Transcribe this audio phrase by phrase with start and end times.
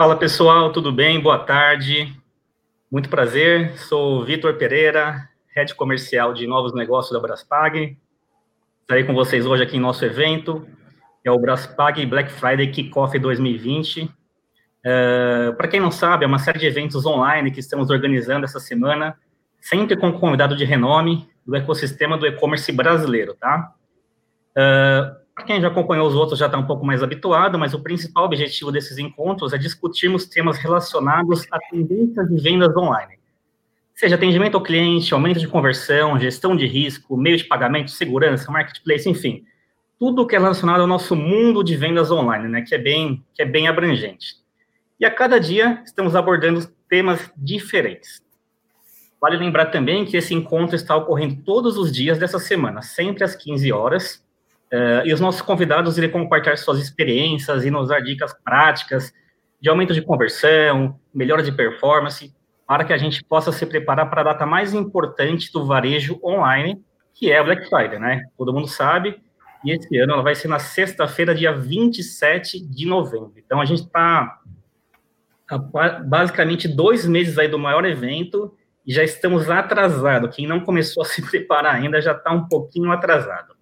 [0.00, 1.20] Fala pessoal, tudo bem?
[1.20, 2.10] Boa tarde.
[2.90, 3.76] Muito prazer.
[3.76, 7.98] Sou Vitor Pereira, head comercial de novos negócios da Braspag.
[8.80, 10.66] Estarei com vocês hoje aqui em nosso evento,
[11.22, 14.04] é o Braspag Black Friday Kickoff 2020.
[14.04, 18.58] Uh, Para quem não sabe, é uma série de eventos online que estamos organizando essa
[18.58, 19.18] semana,
[19.60, 23.74] sempre com convidado de renome do ecossistema do e-commerce brasileiro, tá?
[24.56, 28.24] Uh, quem já acompanhou os outros já está um pouco mais habituado, mas o principal
[28.24, 33.18] objetivo desses encontros é discutirmos temas relacionados a tendências de vendas online.
[33.94, 39.08] Seja atendimento ao cliente, aumento de conversão, gestão de risco, meio de pagamento, segurança, marketplace,
[39.08, 39.44] enfim,
[39.98, 43.42] tudo que é relacionado ao nosso mundo de vendas online, né, que é bem, que
[43.42, 44.36] é bem abrangente.
[44.98, 48.22] E a cada dia estamos abordando temas diferentes.
[49.20, 53.36] Vale lembrar também que esse encontro está ocorrendo todos os dias dessa semana, sempre às
[53.36, 54.24] 15 horas,
[54.72, 59.12] Uh, e os nossos convidados irão compartilhar suas experiências e nos dar dicas práticas
[59.60, 62.32] de aumento de conversão, melhora de performance,
[62.66, 66.80] para que a gente possa se preparar para a data mais importante do varejo online,
[67.12, 68.22] que é a Black Friday, né?
[68.38, 69.20] Todo mundo sabe.
[69.64, 73.34] E esse ano ela vai ser na sexta-feira, dia 27 de novembro.
[73.36, 74.38] Então a gente está
[76.06, 78.54] basicamente dois meses aí do maior evento
[78.86, 80.34] e já estamos atrasados.
[80.34, 83.54] Quem não começou a se preparar ainda já está um pouquinho atrasado.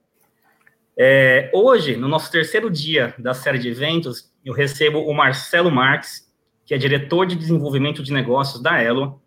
[1.01, 6.29] É, hoje, no nosso terceiro dia da série de eventos, eu recebo o Marcelo Marques,
[6.67, 9.23] que é diretor de desenvolvimento de negócios da Elo,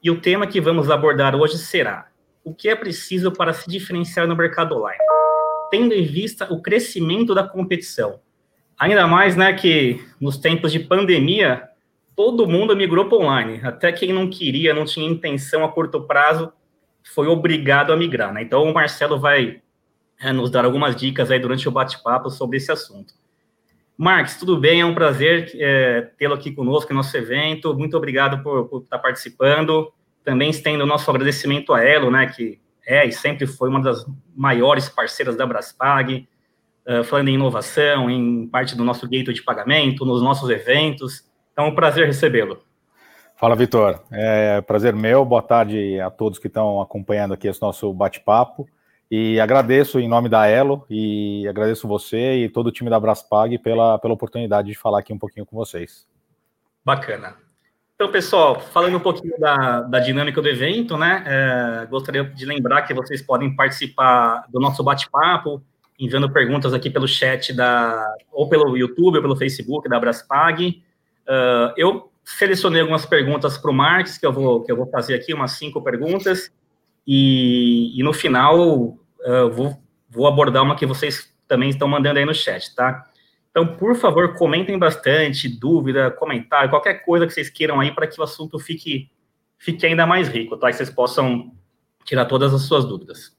[0.00, 2.06] e o tema que vamos abordar hoje será
[2.44, 5.02] o que é preciso para se diferenciar no mercado online,
[5.68, 8.20] tendo em vista o crescimento da competição.
[8.78, 11.68] Ainda mais, né, que nos tempos de pandemia,
[12.14, 16.52] todo mundo migrou para online, até quem não queria, não tinha intenção a curto prazo,
[17.02, 18.42] foi obrigado a migrar, né?
[18.42, 19.60] Então, o Marcelo vai
[20.20, 23.14] é, nos dar algumas dicas aí durante o bate-papo sobre esse assunto.
[23.96, 24.80] Marques, tudo bem?
[24.80, 27.74] É um prazer é, tê-lo aqui conosco no nosso evento.
[27.76, 29.92] Muito obrigado por, por, estar participando.
[30.24, 34.04] Também estendo o nosso agradecimento a Elo, né, que é e sempre foi uma das
[34.34, 36.26] maiores parceiras da Braspag,
[36.86, 41.24] uh, falando em inovação, em parte do nosso gateway de pagamento, nos nossos eventos.
[41.52, 42.58] Então, é um prazer recebê-lo.
[43.36, 44.02] Fala, Vitor.
[44.10, 45.24] É prazer meu.
[45.24, 48.66] Boa tarde a todos que estão acompanhando aqui esse nosso bate-papo.
[49.10, 53.58] E agradeço em nome da Elo e agradeço você e todo o time da Braspag
[53.58, 56.06] pela, pela oportunidade de falar aqui um pouquinho com vocês.
[56.84, 57.34] Bacana.
[57.96, 61.24] Então, pessoal, falando um pouquinho da, da dinâmica do evento, né?
[61.26, 65.60] É, gostaria de lembrar que vocês podem participar do nosso bate-papo,
[65.98, 70.82] enviando perguntas aqui pelo chat da, ou pelo YouTube ou pelo Facebook da Braspag.
[71.28, 75.14] Uh, eu selecionei algumas perguntas para o Marques, que eu vou, que eu vou fazer
[75.14, 76.50] aqui, umas cinco perguntas.
[77.06, 79.76] E, e no final, eu vou,
[80.08, 83.04] vou abordar uma que vocês também estão mandando aí no chat, tá?
[83.50, 88.20] Então, por favor, comentem bastante, dúvida, comentário, qualquer coisa que vocês queiram aí para que
[88.20, 89.10] o assunto fique,
[89.58, 90.68] fique ainda mais rico, tá?
[90.68, 91.52] Que vocês possam
[92.04, 93.36] tirar todas as suas dúvidas.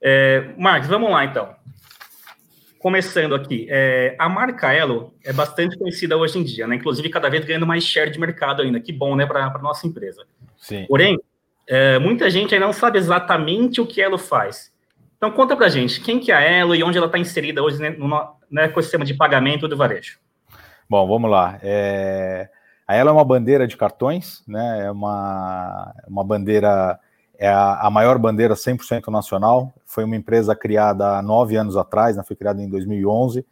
[0.00, 1.54] É, Marcos, vamos lá então.
[2.78, 6.76] Começando aqui, é, a marca Elo é bastante conhecida hoje em dia, né?
[6.76, 8.80] Inclusive, cada vez ganhando mais share de mercado ainda.
[8.80, 10.24] Que bom, né, para a nossa empresa.
[10.56, 10.86] Sim.
[10.88, 11.18] Porém,
[11.66, 14.72] é, muita gente ainda não sabe exatamente o que Elo faz.
[15.18, 17.82] Então, conta para gente, quem que é a Elo e onde ela está inserida hoje
[17.82, 20.20] né, no, no, ecossistema de pagamento do varejo?
[20.88, 21.58] Bom, vamos lá.
[21.60, 22.48] É...
[22.86, 24.86] A Elo é uma bandeira de cartões, né?
[24.86, 26.98] É uma, uma bandeira,
[27.36, 29.74] é a, a maior bandeira 100% nacional.
[29.84, 32.22] Foi uma empresa criada há nove anos atrás, né?
[32.22, 33.44] foi criada em 2011,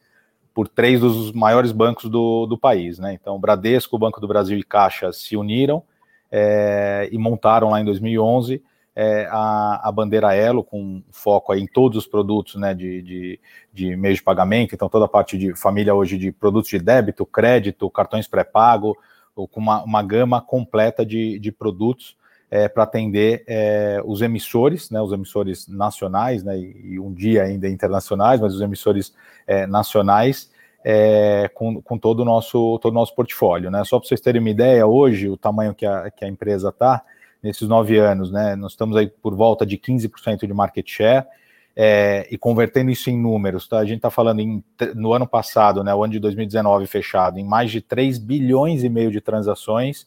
[0.55, 3.13] por três dos maiores bancos do, do país, né?
[3.13, 5.83] Então, Bradesco, Banco do Brasil e Caixa se uniram
[6.31, 8.63] é, e montaram lá em 2011
[8.97, 13.41] é, a, a, bandeira Elo, com foco em todos os produtos né, de, de,
[13.71, 17.27] de meio de pagamento, então toda a parte de família hoje de produtos de débito,
[17.27, 18.97] crédito, cartões pré-pago,
[19.35, 22.17] com uma, uma gama completa de, de produtos
[22.51, 27.69] é, para atender é, os emissores, né, os emissores nacionais, né, e, um dia ainda
[27.69, 29.15] internacionais, mas os emissores
[29.47, 30.51] é, nacionais,
[30.83, 33.71] é, com, com, todo o nosso, todo o nosso portfólio.
[33.71, 33.85] Né?
[33.85, 37.05] Só para vocês terem uma ideia, hoje, o tamanho que a, que a empresa está,
[37.47, 38.57] nesses nove anos, né?
[38.57, 41.27] nós estamos aí por volta de 15% de market share,
[41.75, 43.79] é, e convertendo isso em números, tá?
[43.79, 44.65] a gente está falando em,
[44.95, 48.89] no ano passado, né, o ano de 2019 fechado, em mais de 3 bilhões e
[48.89, 50.07] meio de transações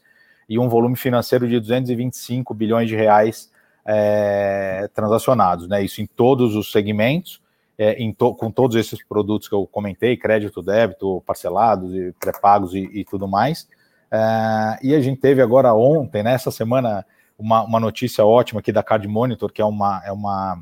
[0.50, 3.52] e um volume financeiro de 225 bilhões de reais
[3.86, 5.84] é, transacionados, né?
[5.84, 7.40] Isso em todos os segmentos,
[7.78, 12.90] é, to, com todos esses produtos que eu comentei, crédito, débito, parcelados e pré-pagos e,
[12.92, 13.68] e, tudo mais.
[14.12, 17.06] É, e a gente teve agora ontem, nessa né, semana,
[17.40, 20.62] uma, uma, notícia ótima aqui da Card Monitor, que é uma, é uma,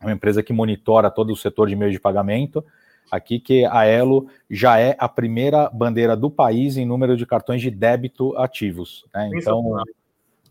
[0.00, 2.64] é uma empresa que monitora todo o setor de meio de pagamento.
[3.10, 7.62] aqui que a Elo já é a primeira bandeira do país em número de cartões
[7.62, 9.06] de débito ativos.
[9.14, 9.30] Né?
[9.34, 9.82] Então,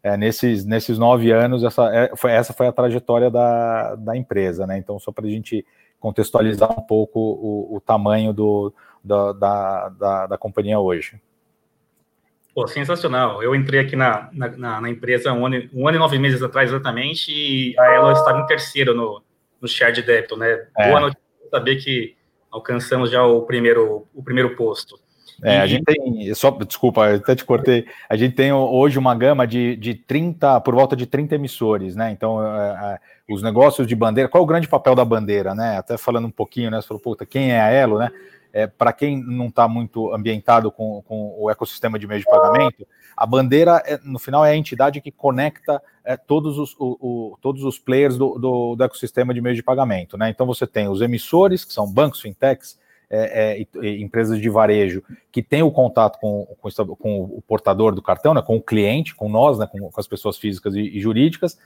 [0.01, 4.65] é, nesses, nesses nove anos, essa, é, foi, essa foi a trajetória da, da empresa.
[4.65, 4.77] Né?
[4.77, 5.65] Então, só para a gente
[5.99, 8.73] contextualizar um pouco o, o tamanho do,
[9.03, 11.21] da, da, da, da companhia hoje.
[12.53, 13.41] Pô, sensacional.
[13.41, 16.69] Eu entrei aqui na, na, na, empresa um ano, um ano e nove meses atrás,
[16.69, 19.23] exatamente, e a ela estava em terceiro no,
[19.59, 20.67] no share de débito, né?
[20.77, 20.89] É.
[20.89, 21.23] Boa notícia
[21.53, 22.15] saber que
[22.51, 24.99] alcançamos já o primeiro, o primeiro posto.
[25.41, 29.15] É, a gente tem, só, desculpa, eu até te cortei, a gente tem hoje uma
[29.15, 33.87] gama de, de 30, por volta de 30 emissores, né, então é, é, os negócios
[33.87, 36.79] de bandeira, qual é o grande papel da bandeira, né, até falando um pouquinho, né,
[36.79, 38.11] você falou, puta, quem é a Elo, né,
[38.53, 42.87] é, para quem não está muito ambientado com, com, o ecossistema de meio de pagamento,
[43.17, 47.37] a bandeira, é, no final, é a entidade que conecta é, todos, os, o, o,
[47.41, 50.17] todos os players do, do, do, ecossistema de meio de pagamento.
[50.17, 50.29] Né?
[50.29, 52.77] Então, você tem os emissores, que são bancos, fintechs,
[53.09, 58.01] é, é, empresas de varejo, que têm o contato com, com, com, o portador do
[58.01, 60.99] cartão, né, com o cliente, com nós, né, com, com as pessoas físicas e, e
[60.99, 61.57] jurídicas,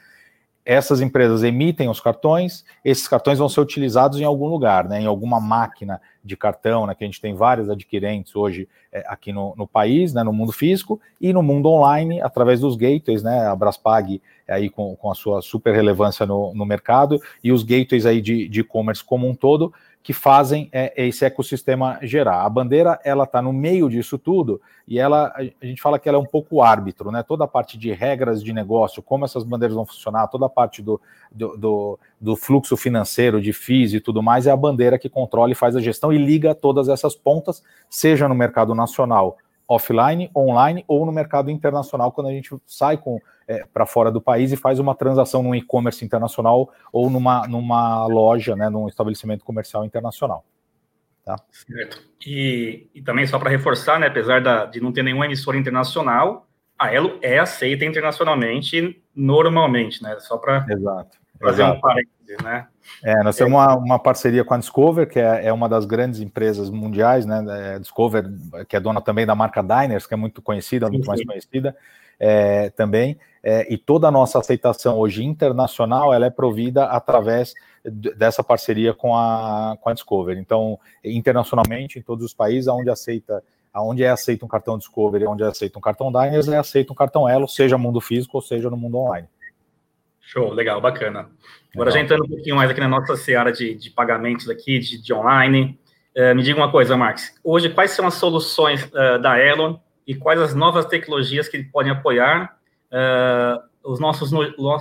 [0.67, 5.05] essas empresas emitem os cartões, esses cartões vão ser utilizados em algum lugar, né, em
[5.05, 9.55] alguma máquina de cartão, né, que a gente tem várias adquirentes hoje é, aqui no,
[9.55, 13.55] no, país, né, no mundo físico, e no mundo online, através dos gateways, né, a
[13.55, 18.05] Braspag é aí com, com a sua super relevância no, no mercado, e os gateways
[18.05, 19.73] aí de e-commerce como um todo,
[20.07, 22.45] que fazem é, esse ecossistema gerar.
[22.45, 26.17] A bandeira ela está no meio disso tudo e ela a gente fala que ela
[26.17, 27.21] é um pouco árbitro, né?
[27.23, 30.81] Toda a parte de regras de negócio, como essas bandeiras vão funcionar, toda a parte
[30.81, 35.09] do, do, do, do fluxo financeiro, de FIIs e tudo mais, é a bandeira que
[35.09, 39.35] controla e faz a gestão e liga todas essas pontas, seja no mercado nacional
[39.67, 44.21] offline, online ou no mercado internacional, quando a gente sai com é, para fora do
[44.21, 49.45] país e faz uma transação num e-commerce internacional ou numa, numa loja, né, num estabelecimento
[49.45, 50.43] comercial internacional.
[51.23, 51.37] Tá?
[51.51, 52.01] Certo.
[52.25, 56.45] E, e também só para reforçar, né, apesar da, de não ter nenhuma emissora internacional,
[56.77, 60.15] a Elo é aceita internacionalmente normalmente, né?
[60.19, 60.61] Só para
[61.39, 61.77] fazer Exato.
[61.77, 62.67] um parênteses, né?
[63.03, 66.19] É, nós temos uma, uma, parceria com a Discover, que é, é, uma das grandes
[66.19, 67.43] empresas mundiais, né?
[67.49, 68.25] É, Discover,
[68.67, 71.09] que é dona também da marca Diners, que é muito conhecida, sim, muito sim.
[71.09, 71.75] mais conhecida
[72.19, 77.53] é, também, é, e toda a nossa aceitação hoje internacional ela é provida através
[77.83, 80.37] dessa parceria com a, com a Discover.
[80.37, 83.43] Então, internacionalmente, em todos os países onde aceita
[83.79, 86.95] onde é aceito um cartão Discovery, onde é aceito um cartão Diners, é aceito um
[86.95, 89.27] cartão Elo, seja mundo físico ou seja no mundo online.
[90.19, 91.29] Show, legal, bacana.
[91.73, 95.01] Agora, já entrando um pouquinho mais aqui na nossa seara de, de pagamentos aqui, de,
[95.01, 95.79] de online,
[96.17, 97.33] uh, me diga uma coisa, Marx.
[97.43, 101.91] Hoje, quais são as soluções uh, da Elo e quais as novas tecnologias que podem
[101.91, 102.57] apoiar
[102.91, 104.31] uh, os nossos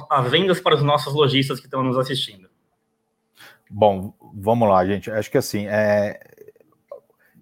[0.08, 2.48] as vendas para os nossos lojistas que estão nos assistindo.
[3.68, 5.10] Bom, vamos lá, gente.
[5.10, 6.20] Acho que assim, é...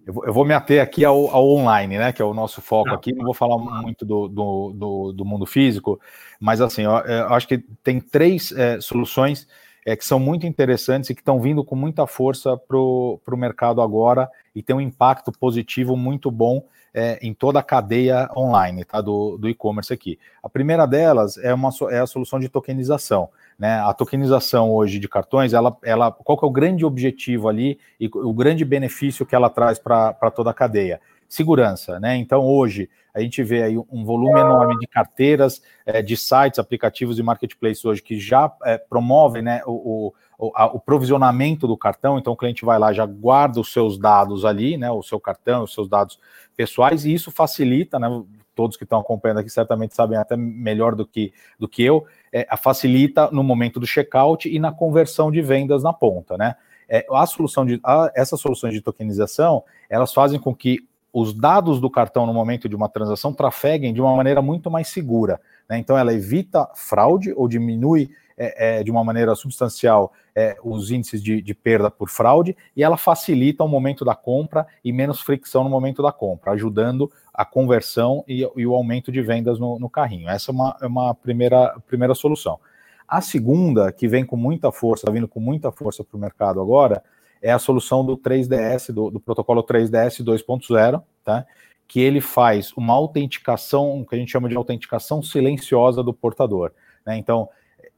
[0.05, 2.11] eu, vou, me ater aqui ao, ao, online, né?
[2.11, 3.13] Que é o nosso foco aqui.
[3.13, 5.99] Não vou falar muito do, do, do, do mundo físico,
[6.39, 9.47] mas assim, eu, eu acho que tem três é, soluções
[9.85, 13.81] é, que são muito interessantes e que estão vindo com muita força para o mercado
[13.81, 16.65] agora e tem um impacto positivo muito bom
[16.95, 20.17] é, em toda a cadeia online tá, do, do e-commerce aqui.
[20.41, 23.29] A primeira delas é, uma, é a solução de tokenização.
[23.59, 23.79] Né?
[23.81, 28.33] A tokenização hoje de cartões, ela, ela, qual é o grande objetivo ali e o
[28.33, 31.01] grande benefício que ela traz para toda a cadeia?
[31.27, 32.15] Segurança, né?
[32.15, 37.17] Então hoje a gente vê aí um volume enorme de carteiras, é, de sites, aplicativos
[37.17, 42.17] e marketplaces hoje que já é, promovem né, o, o, a, o, provisionamento do cartão,
[42.17, 44.91] então o cliente vai lá, já guarda os seus dados ali, né?
[44.91, 46.19] O seu cartão, os seus dados
[46.55, 48.07] pessoais, e isso facilita, né?
[48.53, 52.47] Todos que estão acompanhando aqui certamente sabem até melhor do que, do que eu, é,
[52.57, 56.55] facilita no momento do checkout e na conversão de vendas na ponta, né?
[56.87, 61.79] É, a solução de, a, essas soluções de tokenização, elas fazem com que os dados
[61.79, 65.39] do cartão no momento de uma transação trafeguem de uma maneira muito mais segura.
[65.69, 65.77] Né?
[65.77, 71.23] Então, ela evita fraude ou diminui é, é, de uma maneira substancial é, os índices
[71.23, 75.63] de, de, perda por fraude e ela facilita o momento da compra e menos fricção
[75.63, 79.89] no momento da compra, ajudando a conversão e, e o aumento de vendas no, no
[79.89, 80.27] carrinho.
[80.27, 82.59] Essa é uma, é uma primeira, primeira solução.
[83.07, 86.59] A segunda, que vem com muita força, está vindo com muita força para o mercado
[86.59, 87.01] agora,
[87.41, 91.45] é a solução do 3DS, do, do protocolo 3DS 2.0, tá?
[91.87, 96.71] Que ele faz uma autenticação, que a gente chama de autenticação silenciosa do portador.
[97.05, 97.17] Né?
[97.17, 97.49] Então,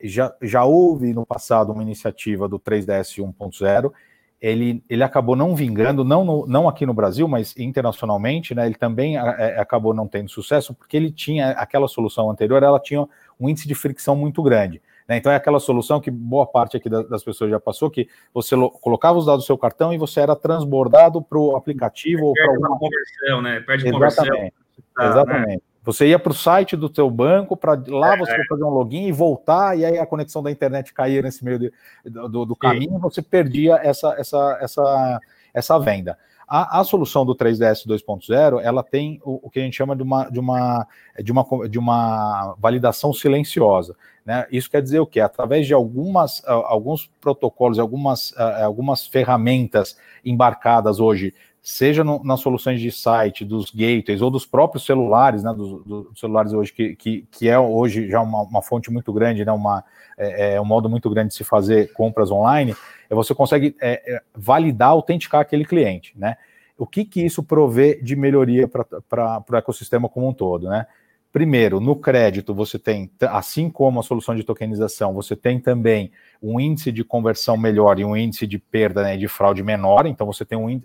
[0.04, 3.92] já, já houve no passado uma iniciativa do 3DS 1.0,
[4.40, 8.76] ele, ele acabou não vingando, não, no, não aqui no Brasil, mas internacionalmente, né, ele
[8.76, 13.08] também a, é, acabou não tendo sucesso, porque ele tinha, aquela solução anterior, ela tinha
[13.40, 14.82] um índice de fricção muito grande.
[15.08, 15.18] Né?
[15.18, 19.18] Então é aquela solução que boa parte aqui das pessoas já passou, que você colocava
[19.18, 22.78] os dados do seu cartão e você era transbordado para o aplicativo ou para alguma
[22.78, 23.60] conversão, né?
[23.62, 23.94] Perde Exatamente.
[23.94, 24.52] conversão.
[24.98, 25.56] Ah, Exatamente.
[25.56, 25.62] Né?
[25.88, 28.46] Você ia para o site do seu banco, para lá é, você é.
[28.50, 31.74] fazer um login e voltar, e aí a conexão da internet caía nesse meio de,
[32.04, 35.20] do, do caminho, você perdia essa, essa, essa,
[35.54, 36.18] essa venda.
[36.48, 40.02] A, a solução do 3DS 2.0, ela tem o, o, que a gente chama de
[40.02, 40.88] uma, de uma,
[41.22, 43.96] de uma, de uma validação silenciosa.
[44.26, 44.48] Né?
[44.50, 45.20] Isso quer dizer o quê?
[45.20, 52.90] Através de algumas, alguns protocolos, algumas, algumas ferramentas embarcadas hoje, seja no, nas soluções de
[52.90, 57.50] site, dos gateways ou dos próprios celulares, né, dos, dos celulares hoje, que, que, que,
[57.50, 59.84] é hoje já uma, uma fonte muito grande, né, uma,
[60.18, 62.74] é, é, um modo muito grande de se fazer compras online,
[63.16, 66.38] você consegue é, é, validar, autenticar aquele cliente, né?
[66.78, 70.86] O que, que isso provê de melhoria para o ecossistema como um todo, né?
[71.32, 76.12] Primeiro, no crédito, você tem, assim como a solução de tokenização, você tem também
[76.42, 80.06] um índice de conversão melhor e um índice de perda né, de fraude menor.
[80.06, 80.80] Então, você tem um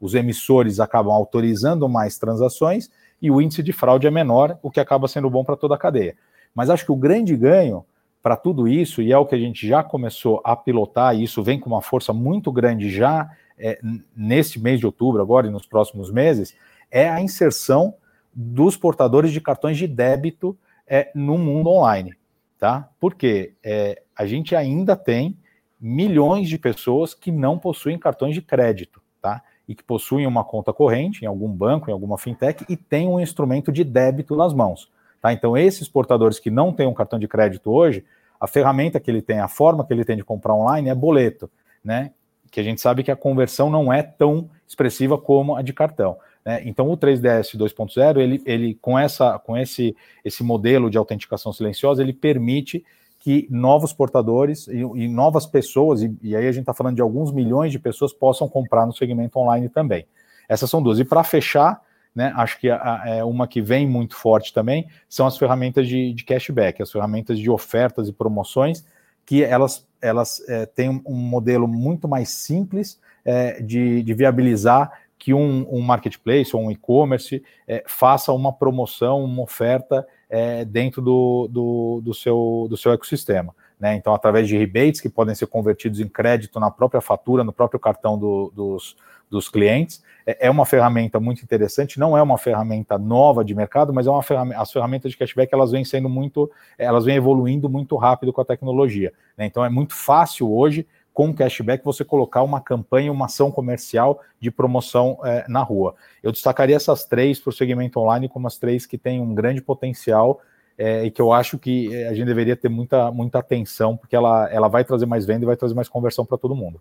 [0.00, 2.90] os emissores acabam autorizando mais transações
[3.20, 5.78] e o índice de fraude é menor, o que acaba sendo bom para toda a
[5.78, 6.16] cadeia.
[6.52, 7.84] Mas acho que o grande ganho
[8.22, 11.42] para tudo isso, e é o que a gente já começou a pilotar, e isso
[11.42, 13.80] vem com uma força muito grande já é,
[14.16, 16.56] neste mês de outubro, agora e nos próximos meses,
[16.90, 17.94] é a inserção
[18.32, 22.14] dos portadores de cartões de débito é, no mundo online.
[22.58, 22.88] Tá?
[23.00, 25.36] Porque é, a gente ainda tem
[25.80, 29.02] milhões de pessoas que não possuem cartões de crédito.
[29.20, 29.42] Tá?
[29.66, 33.20] e que possuem uma conta corrente em algum banco, em alguma fintech, e tem um
[33.20, 34.90] instrumento de débito nas mãos.
[35.22, 35.32] Tá?
[35.32, 38.04] Então, esses portadores que não têm um cartão de crédito hoje,
[38.40, 41.48] a ferramenta que ele tem, a forma que ele tem de comprar online é boleto,
[41.82, 42.10] né?
[42.50, 46.18] Que a gente sabe que a conversão não é tão expressiva como a de cartão.
[46.44, 46.60] Né?
[46.64, 52.02] Então, o 3DS 2.0, ele, ele com, essa, com esse, esse modelo de autenticação silenciosa,
[52.02, 52.84] ele permite
[53.20, 57.00] que novos portadores e, e novas pessoas, e, e, aí a gente está falando de
[57.00, 60.04] alguns milhões de pessoas, possam comprar no segmento online também.
[60.48, 60.98] Essas são duas.
[60.98, 61.80] E para fechar,
[62.14, 66.12] né, acho que a, é uma que vem muito forte também, são as ferramentas de,
[66.12, 68.84] de cashback, as ferramentas de ofertas e promoções,
[69.24, 75.32] que elas, elas é, têm um modelo muito mais simples é, de, de viabilizar que
[75.32, 81.48] um, um marketplace ou um e-commerce é, faça uma promoção, uma oferta é, dentro do,
[81.48, 83.54] do, do, seu, do seu ecossistema.
[83.78, 83.94] Né?
[83.94, 87.78] Então, através de rebates que podem ser convertidos em crédito na própria fatura, no próprio
[87.78, 88.96] cartão do, dos,
[89.32, 91.98] dos clientes, é, é uma ferramenta muito interessante.
[91.98, 95.52] Não é uma ferramenta nova de mercado, mas é uma ferramenta, as ferramentas de cashback
[95.52, 99.12] elas vêm sendo muito, elas vêm evoluindo muito rápido com a tecnologia.
[99.36, 99.46] Né?
[99.46, 104.50] Então, é muito fácil hoje com cashback você colocar uma campanha, uma ação comercial de
[104.50, 105.94] promoção é, na rua.
[106.22, 109.60] Eu destacaria essas três para o segmento online como as três que têm um grande
[109.60, 110.40] potencial
[110.78, 114.16] é, e que eu acho que é, a gente deveria ter muita, muita atenção, porque
[114.16, 116.80] ela, ela vai trazer mais venda e vai trazer mais conversão para todo mundo.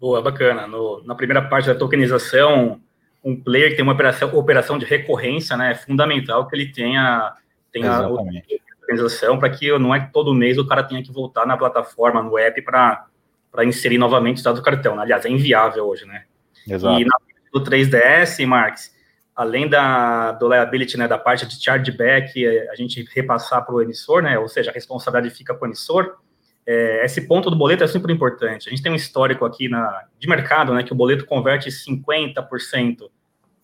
[0.00, 0.66] Boa, bacana.
[0.66, 2.80] No, na primeira parte da tokenização,
[3.22, 7.34] um player que tem uma operação, operação de recorrência, né, é fundamental que ele tenha,
[7.70, 8.08] tenha a
[8.80, 12.22] tokenização para que não é que todo mês o cara tenha que voltar na plataforma,
[12.22, 13.06] no app, para
[13.50, 14.94] para inserir novamente os dados do cartão.
[14.94, 15.02] Né?
[15.02, 16.24] Aliás, é inviável hoje, né?
[16.68, 17.00] Exato.
[17.00, 17.16] E na,
[17.52, 18.94] do 3DS, Marx,
[19.34, 24.22] além da do liability, né, da parte de chargeback, a gente repassar para o emissor,
[24.22, 26.16] né, ou seja, a responsabilidade fica para o emissor,
[26.72, 28.68] é, esse ponto do boleto é super importante.
[28.68, 33.10] A gente tem um histórico aqui na, de mercado, né, que o boleto converte 50%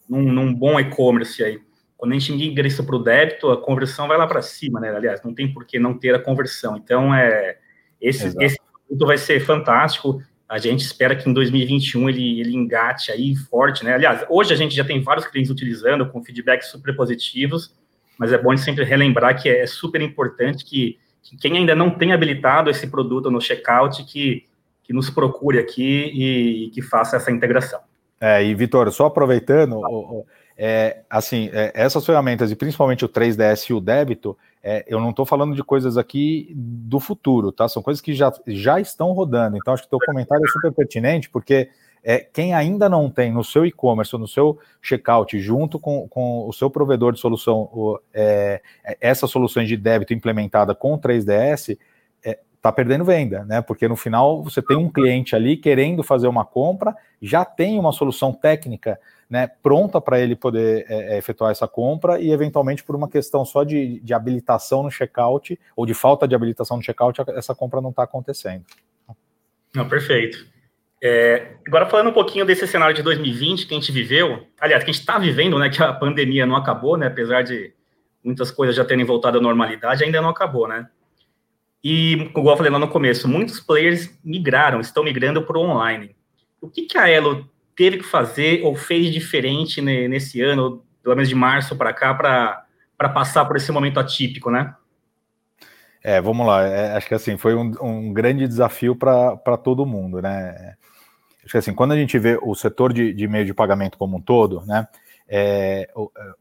[0.08, 1.60] num, num bom e-commerce aí.
[1.96, 4.94] Quando a gente migra isso para o débito, a conversão vai lá para cima, né?
[4.94, 6.76] Aliás, não tem por que não ter a conversão.
[6.76, 7.58] Então, é
[8.00, 10.20] esse, esse produto vai ser fantástico.
[10.48, 13.94] A gente espera que em 2021 ele, ele engate aí forte, né?
[13.94, 17.74] Aliás, hoje a gente já tem vários clientes utilizando com feedbacks super positivos,
[18.18, 22.12] mas é bom sempre relembrar que é super importante que, que quem ainda não tem
[22.12, 24.44] habilitado esse produto no checkout, que,
[24.84, 27.80] que nos procure aqui e, e que faça essa integração.
[28.20, 29.80] É, e Vitor, só aproveitando,
[30.56, 35.10] é, assim, é, essas ferramentas, e principalmente o 3DS e o débito, é, eu não
[35.10, 37.68] estou falando de coisas aqui do futuro, tá?
[37.68, 39.56] São coisas que já, já estão rodando.
[39.56, 41.68] Então, acho que o teu comentário é super pertinente, porque
[42.08, 46.48] é, quem ainda não tem no seu e-commerce ou no seu checkout, junto com, com
[46.48, 50.98] o seu provedor de solução, o, é, é essas soluções de débito implementada com o
[50.98, 51.76] 3DS,
[52.66, 53.60] está perdendo venda, né?
[53.60, 57.92] Porque no final você tem um cliente ali querendo fazer uma compra, já tem uma
[57.92, 58.98] solução técnica
[59.28, 63.44] né, pronta para ele poder é, é, efetuar essa compra e, eventualmente, por uma questão
[63.44, 67.80] só de, de habilitação no checkout ou de falta de habilitação no checkout, essa compra
[67.80, 68.64] não está acontecendo.
[69.74, 70.46] Não, perfeito.
[71.02, 74.90] É, agora, falando um pouquinho desse cenário de 2020 que a gente viveu, aliás, que
[74.90, 77.72] a gente está vivendo, né, que a pandemia não acabou, né, apesar de
[78.24, 80.88] muitas coisas já terem voltado à normalidade, ainda não acabou, né?
[81.84, 86.16] E, como eu falei lá no começo, muitos players migraram, estão migrando para o online.
[86.60, 91.28] O que, que a Elo teve que fazer ou fez diferente nesse ano, pelo menos
[91.28, 94.74] de março para cá, para passar por esse momento atípico, né?
[96.02, 96.66] É, vamos lá.
[96.66, 100.74] É, acho que assim foi um, um grande desafio para todo mundo, né?
[101.46, 104.16] Acho que assim, quando a gente vê o setor de, de meio de pagamento como
[104.16, 104.88] um todo, né?
[105.28, 105.88] É,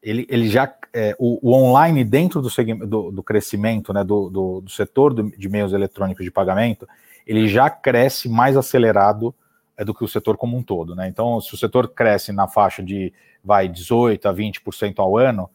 [0.01, 2.49] ele, ele já é, o, o, online dentro do,
[2.85, 6.87] do, do crescimento né, do, do, do setor de meios eletrônicos de pagamento,
[7.25, 9.33] ele já cresce mais acelerado
[9.77, 11.07] é do que o setor como um todo, né?
[11.07, 15.49] Então, se o setor cresce na faixa de vai 18 a 20% ao ano,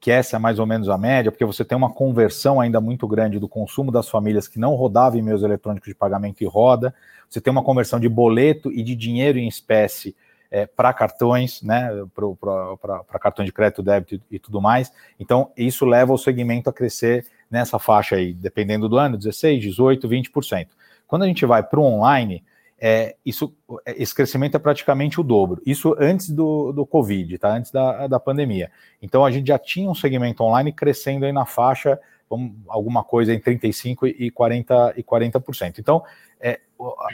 [0.00, 3.06] que essa é mais ou menos a média, porque você tem uma conversão ainda muito
[3.08, 6.94] grande do consumo das famílias que não rodava em meios eletrônicos de pagamento e roda,
[7.28, 10.14] você tem uma conversão de boleto e de dinheiro em espécie
[10.50, 14.92] é, para cartões, né, para cartão de crédito, débito e, e tudo mais.
[15.18, 20.08] Então, isso leva o segmento a crescer nessa faixa aí, dependendo do ano, 16, 18,
[20.08, 20.68] 20%.
[21.06, 22.44] Quando a gente vai para o online,
[22.78, 23.54] é, isso,
[23.86, 25.62] é, esse crescimento é praticamente o dobro.
[25.64, 27.54] Isso antes do, do Covid, tá?
[27.56, 28.70] Antes da, da pandemia.
[29.00, 31.98] Então a gente já tinha um segmento online crescendo aí na faixa,
[32.68, 34.94] alguma coisa em 35% e 40%.
[34.96, 35.78] E 40%.
[35.78, 36.02] Então,
[36.40, 36.60] é,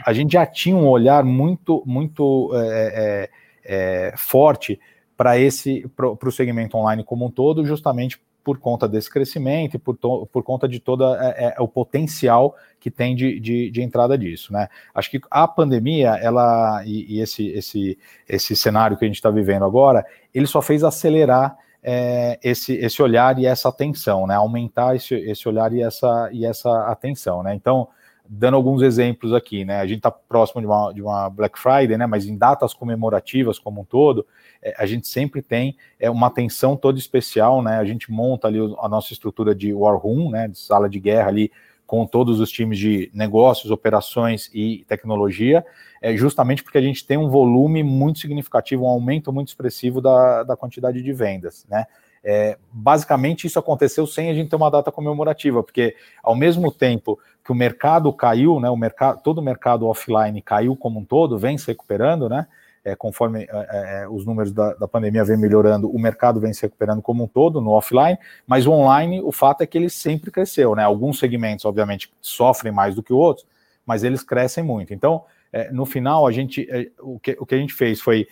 [0.05, 3.29] a gente já tinha um olhar muito, muito é,
[3.65, 4.81] é, é forte
[5.17, 9.79] para esse para o segmento online como um todo, justamente por conta desse crescimento e
[9.79, 14.19] por, por conta de todo é, é, o potencial que tem de, de, de, entrada
[14.19, 14.69] disso, né?
[14.95, 19.31] Acho que a pandemia, ela e, e esse, esse, esse cenário que a gente está
[19.31, 24.35] vivendo agora, ele só fez acelerar é, esse, esse olhar e essa atenção, né?
[24.35, 27.55] Aumentar esse, esse olhar e essa, e essa atenção, né?
[27.55, 27.89] Então,
[28.29, 29.81] dando alguns exemplos aqui, né?
[29.81, 32.07] A gente está próximo de uma, de uma Black Friday, né?
[32.07, 34.27] Mas em datas comemorativas como um todo,
[34.63, 37.79] é, a gente sempre tem é, uma atenção toda especial, né?
[37.79, 40.49] A gente monta ali a nossa estrutura de War Room, né?
[40.49, 41.51] De sala de guerra ali
[41.93, 45.63] com todos os times de negócios, operações e tecnologia,
[46.01, 50.43] é justamente porque a gente tem um volume muito significativo, um aumento muito expressivo da,
[50.43, 51.85] da quantidade de vendas, né?
[52.25, 57.19] É, basicamente, isso aconteceu sem a gente ter uma data comemorativa, porque ao mesmo tempo
[57.45, 61.39] que o mercado caiu, né, o mercado, todo o mercado offline caiu como um todo,
[61.39, 62.47] vem se recuperando, né?
[62.85, 66.53] é, conforme é, é, é, os números da, da, pandemia vem melhorando, o mercado vem
[66.53, 69.89] se recuperando como um todo no offline, mas o online, o fato é que ele
[69.89, 70.83] sempre cresceu, né?
[70.83, 73.47] Alguns segmentos, obviamente, sofrem mais do que outros,
[73.87, 74.93] mas eles crescem muito.
[74.93, 78.27] Então, é, no final, a gente, é, o, que, o que a gente fez foi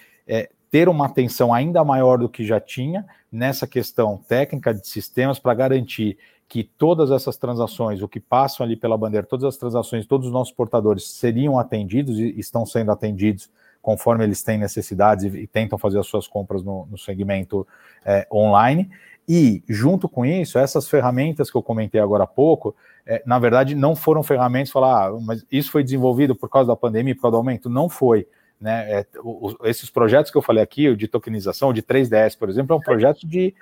[0.71, 5.55] ter uma atenção ainda maior do que já tinha nessa questão técnica de sistemas para
[5.55, 10.27] garantir que todas essas transações, o que passam ali pela bandeira, todas as transações, todos
[10.27, 13.49] os nossos portadores seriam atendidos e estão sendo atendidos
[13.81, 17.67] conforme eles têm necessidades e, tentam fazer as suas compras no, no segmento
[18.05, 18.91] é, online.
[19.29, 22.75] E, junto com isso, essas ferramentas que eu comentei agora há pouco,
[23.07, 26.77] é, na verdade, não foram ferramentas falar, ah, mas isso foi desenvolvido por causa da
[26.77, 27.71] pandemia, por causa do aumento.
[27.71, 28.27] Não foi.
[28.61, 29.01] Né?
[29.01, 32.75] É, o, esses projetos que eu falei aqui, o de tokenização, de 3DS, por exemplo,
[32.75, 33.55] é um projeto de,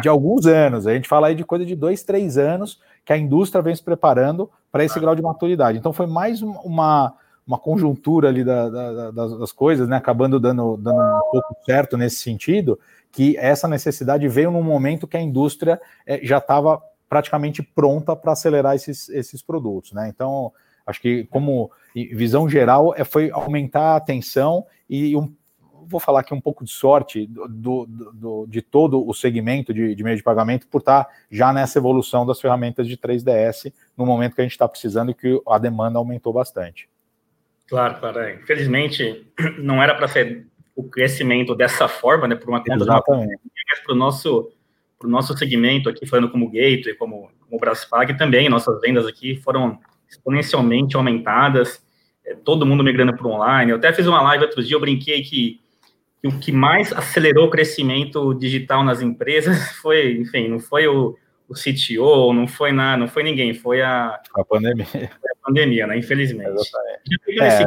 [0.00, 0.86] de alguns anos.
[0.86, 3.82] A gente fala aí de coisa de dois, três anos que a indústria vem se
[3.82, 5.78] preparando para esse grau de maturidade.
[5.78, 7.14] Então, foi mais uma
[7.46, 12.16] uma conjuntura ali da, da, das coisas, né, acabando dando, dando um pouco certo nesse
[12.16, 12.78] sentido,
[13.12, 18.32] que essa necessidade veio num momento que a indústria é, já estava praticamente pronta para
[18.32, 20.10] acelerar esses, esses produtos, né?
[20.12, 20.52] Então,
[20.84, 21.70] acho que como
[22.04, 25.34] visão geral é, foi aumentar a atenção e um,
[25.86, 29.94] vou falar aqui um pouco de sorte do, do, do de todo o segmento de,
[29.94, 34.34] de, meio de pagamento por estar já nessa evolução das ferramentas de 3DS no momento
[34.34, 36.88] que a gente está precisando e que a demanda aumentou bastante.
[37.68, 38.18] Claro, claro.
[38.20, 38.34] É.
[38.34, 39.26] Infelizmente,
[39.58, 43.40] não era para ser o crescimento dessa forma, né, por uma conta Exatamente.
[43.70, 44.52] mas para o nosso,
[44.98, 49.80] pro nosso segmento aqui, falando como Gateway, como, como Braspag, também nossas vendas aqui foram
[50.08, 51.82] exponencialmente aumentadas,
[52.26, 53.70] é, todo mundo migrando para online.
[53.70, 55.60] Eu até fiz uma live outro dia, eu brinquei que,
[56.20, 61.16] que o que mais acelerou o crescimento digital nas empresas foi, enfim, não foi o,
[61.48, 64.84] o CTO, não foi nada, não foi ninguém, foi a, a pandemia.
[64.86, 65.98] Foi a pandemia, né?
[65.98, 66.50] Infelizmente.
[67.40, 67.64] É,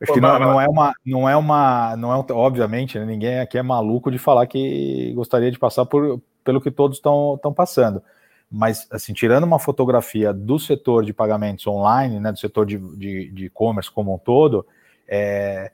[0.00, 3.58] acho que não, não, é uma, não é uma, não é obviamente, né, ninguém aqui
[3.58, 8.02] é maluco de falar que gostaria de passar por pelo que todos estão passando.
[8.50, 13.90] Mas, assim, tirando uma fotografia do setor de pagamentos online, né, do setor de e-commerce
[13.90, 14.66] como um todo,
[15.06, 15.70] é,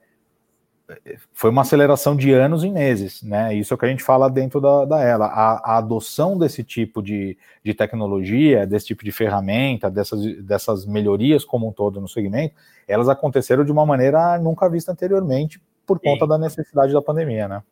[1.32, 3.54] foi uma aceleração de anos e meses, né?
[3.54, 5.26] Isso é o que a gente fala dentro da, da ela.
[5.26, 11.44] A, a, adoção desse tipo de, de tecnologia, desse tipo de ferramenta, dessas, dessas melhorias
[11.44, 12.54] como um todo no segmento,
[12.86, 16.10] elas aconteceram de uma maneira nunca vista anteriormente por Sim.
[16.10, 17.62] conta da necessidade da pandemia, né?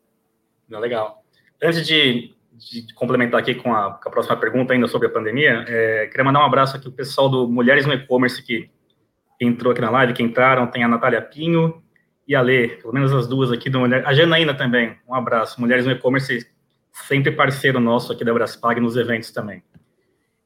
[0.69, 1.23] Legal.
[1.61, 2.33] Antes de,
[2.69, 6.23] de complementar aqui com a, com a, próxima pergunta ainda sobre a pandemia, é, queria
[6.23, 8.69] mandar um abraço aqui o pessoal do Mulheres no E-Commerce que
[9.39, 11.81] entrou aqui na live, que entraram, tem a Natália Pinho
[12.27, 15.59] e a Lê, pelo menos as duas aqui do Mulher, a Janaína também, um abraço,
[15.59, 16.47] Mulheres no E-Commerce,
[16.91, 19.63] sempre parceiro nosso aqui da Braspag nos eventos também.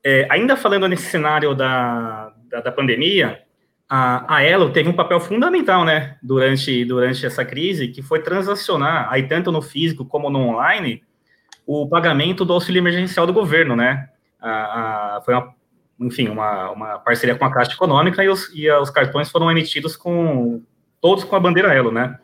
[0.03, 3.41] É, ainda falando nesse cenário da, da, da pandemia,
[3.89, 9.08] a, a Elo teve um papel fundamental, né, durante, durante essa crise, que foi transacionar,
[9.12, 11.03] aí tanto no físico como no online,
[11.67, 15.53] o pagamento do auxílio emergencial do governo, né, a, a, foi uma,
[15.99, 19.95] enfim, uma, uma parceria com a Caixa Econômica e os, e os cartões foram emitidos
[19.95, 20.62] com,
[21.01, 22.17] todos com a bandeira Elo, né,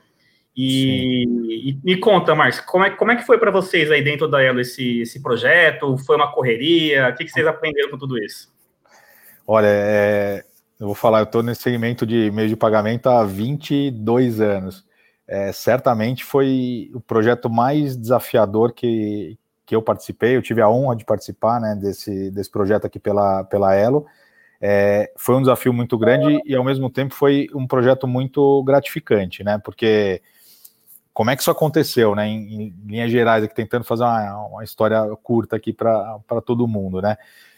[0.56, 1.23] e,
[1.71, 4.41] e, me conta, Márcio, como é, como é que foi para vocês aí dentro da
[4.41, 5.97] Elo esse, esse projeto?
[6.06, 7.10] Foi uma correria?
[7.10, 8.53] O que, que vocês aprenderam com tudo isso?
[9.47, 10.45] Olha, é,
[10.79, 14.86] eu vou falar, eu estou nesse segmento de meio de pagamento há 22 anos.
[15.34, 20.36] É, certamente foi o projeto mais desafiador que, que eu participei.
[20.36, 24.06] Eu tive a honra de participar né, desse, desse projeto aqui pela, pela Elo.
[24.62, 29.43] É, foi um desafio muito grande e, ao mesmo tempo, foi um projeto muito gratificante,
[29.43, 29.58] né?
[29.58, 30.22] Porque
[31.12, 32.28] como é que isso aconteceu, né?
[32.28, 37.02] Em, em linhas gerais, aqui tentando fazer uma, uma história curta aqui para todo mundo,
[37.02, 37.17] né?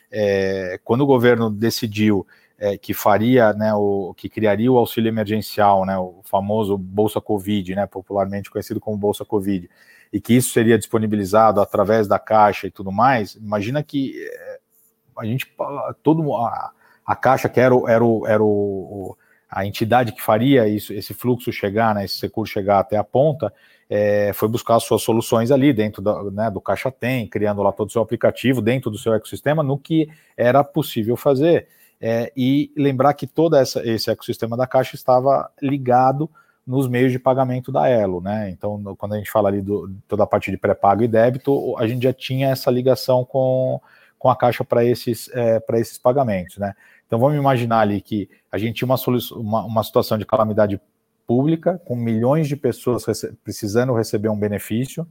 [0.10, 2.26] É, quando o governo decidiu
[2.58, 7.76] é, que faria, né, o que criaria o auxílio emergencial, né, o famoso Bolsa Covid,
[7.76, 9.70] né, popularmente conhecido como Bolsa Covid,
[10.12, 14.60] e que isso seria disponibilizado através da Caixa e tudo mais, imagina que é,
[15.18, 15.54] a gente,
[16.02, 16.72] todo a,
[17.06, 19.18] a Caixa que era, o, era, o, era o,
[19.50, 23.52] a entidade que faria isso, esse fluxo chegar, né, esse recurso chegar até a ponta,
[23.90, 27.72] é, foi buscar as suas soluções ali dentro da, né, do Caixa Tem, criando lá
[27.72, 31.68] todo o seu aplicativo dentro do seu ecossistema, no que era possível fazer.
[32.08, 36.30] É, e lembrar que todo essa, esse ecossistema da Caixa estava ligado
[36.66, 38.52] nos meios de pagamento da Elo, né?
[38.52, 41.88] Então, quando a gente fala ali do toda a parte de pré-pago e débito, a
[41.88, 43.82] gente já tinha essa ligação com,
[44.20, 46.76] com a Caixa para esses, é, esses pagamentos, né?
[47.08, 48.98] Então, vamos imaginar ali que a gente tinha uma,
[49.32, 50.80] uma, uma situação de calamidade
[51.26, 55.08] pública, com milhões de pessoas rece precisando receber um benefício,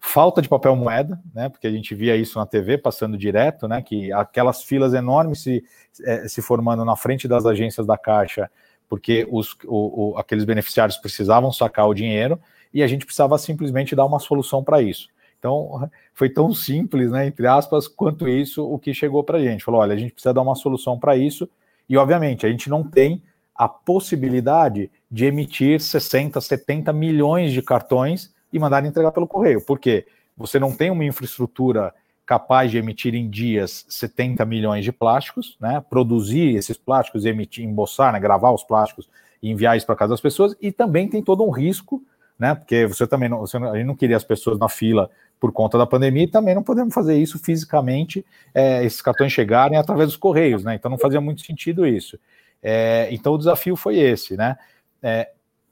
[0.00, 1.48] falta de papel moeda, né?
[1.48, 3.82] Porque a gente via isso na TV passando direto, né?
[3.82, 5.64] Que aquelas filas enormes se,
[6.04, 8.50] é, se formando na frente das agências da Caixa,
[8.88, 12.40] porque os, o, o, aqueles beneficiários precisavam sacar o dinheiro
[12.72, 15.08] e a gente precisava simplesmente dar uma solução para isso.
[15.38, 19.64] Então, foi tão simples, né, entre aspas, quanto isso o que chegou para a gente.
[19.64, 21.48] Falou: olha, a gente precisa dar uma solução para isso,
[21.88, 23.22] e obviamente a gente não tem
[23.54, 29.64] a possibilidade de emitir 60, 70 milhões de cartões e mandar entregar pelo correio.
[29.64, 30.06] Por quê?
[30.36, 31.92] Você não tem uma infraestrutura
[32.24, 35.82] capaz de emitir em dias 70 milhões de plásticos, né?
[35.88, 38.20] Produzir esses plásticos e emitir, emboçar, né?
[38.20, 39.08] gravar os plásticos
[39.42, 42.02] e enviar isso para casa das pessoas, e também tem todo um risco,
[42.38, 42.54] né?
[42.54, 45.78] Porque você também não, você, a gente não queria as pessoas na fila por conta
[45.78, 50.16] da pandemia e também não podemos fazer isso fisicamente, é, esses cartões chegarem através dos
[50.16, 50.74] correios, né?
[50.74, 52.18] Então não fazia muito sentido isso.
[52.62, 54.58] É, então o desafio foi esse, né?
[55.02, 55.30] É,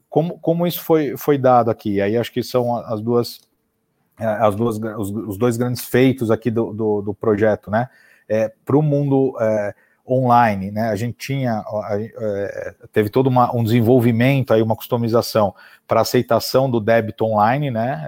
[0.09, 2.01] como, como isso foi, foi dado aqui?
[2.01, 3.41] Aí acho que são as duas,
[4.19, 7.89] é, as duas os, os dois grandes feitos aqui do, do, do projeto, né?
[8.27, 9.73] É, Para o mundo é,
[10.07, 10.89] online, né?
[10.89, 15.53] A gente tinha, é, teve todo uma, um desenvolvimento aí, uma customização
[15.85, 18.07] para aceitação do débito online, né?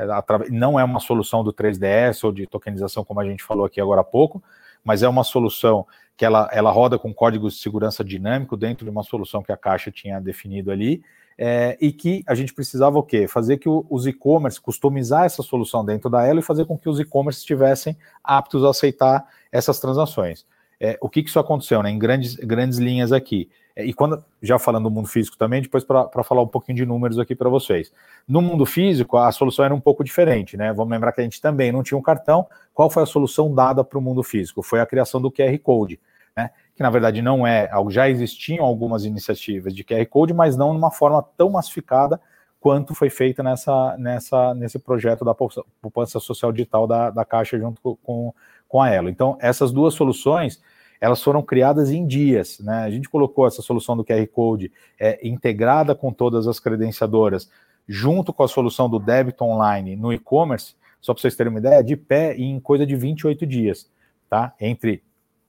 [0.49, 4.01] Não é uma solução do 3DS ou de tokenização, como a gente falou aqui agora
[4.01, 4.41] há pouco,
[4.83, 8.91] mas é uma solução que ela, ela roda com código de segurança dinâmico dentro de
[8.91, 11.01] uma solução que a Caixa tinha definido ali,
[11.41, 13.25] é, e que a gente precisava o quê?
[13.25, 16.89] Fazer que o, os e-commerce, customizar essa solução dentro da Elo e fazer com que
[16.89, 20.45] os e-commerce estivessem aptos a aceitar essas transações.
[20.79, 23.49] É, o que, que isso aconteceu, né, em grandes, grandes linhas aqui?
[23.75, 26.85] É, e quando, já falando do mundo físico também, depois para falar um pouquinho de
[26.85, 27.91] números aqui para vocês.
[28.27, 30.71] No mundo físico, a solução era um pouco diferente, né?
[30.73, 32.47] Vamos lembrar que a gente também não tinha um cartão.
[32.73, 34.61] Qual foi a solução dada para o mundo físico?
[34.63, 35.99] Foi a criação do QR Code
[36.39, 40.55] né, que na verdade não é algo, já existiam algumas iniciativas de QR Code, mas
[40.55, 42.19] não numa forma tão massificada
[42.59, 47.97] quanto foi feita nessa, nessa, nesse projeto da poupança social digital da, da Caixa junto
[48.03, 48.33] com,
[48.67, 49.09] com a Elo.
[49.09, 50.61] Então, essas duas soluções,
[50.99, 52.83] elas foram criadas em dias, né?
[52.83, 57.49] A gente colocou essa solução do QR Code é, integrada com todas as credenciadoras,
[57.87, 61.83] junto com a solução do débito online no e-commerce, só para vocês terem uma ideia,
[61.83, 63.89] de pé em coisa de 28 dias,
[64.29, 64.53] tá?
[64.59, 65.01] Entre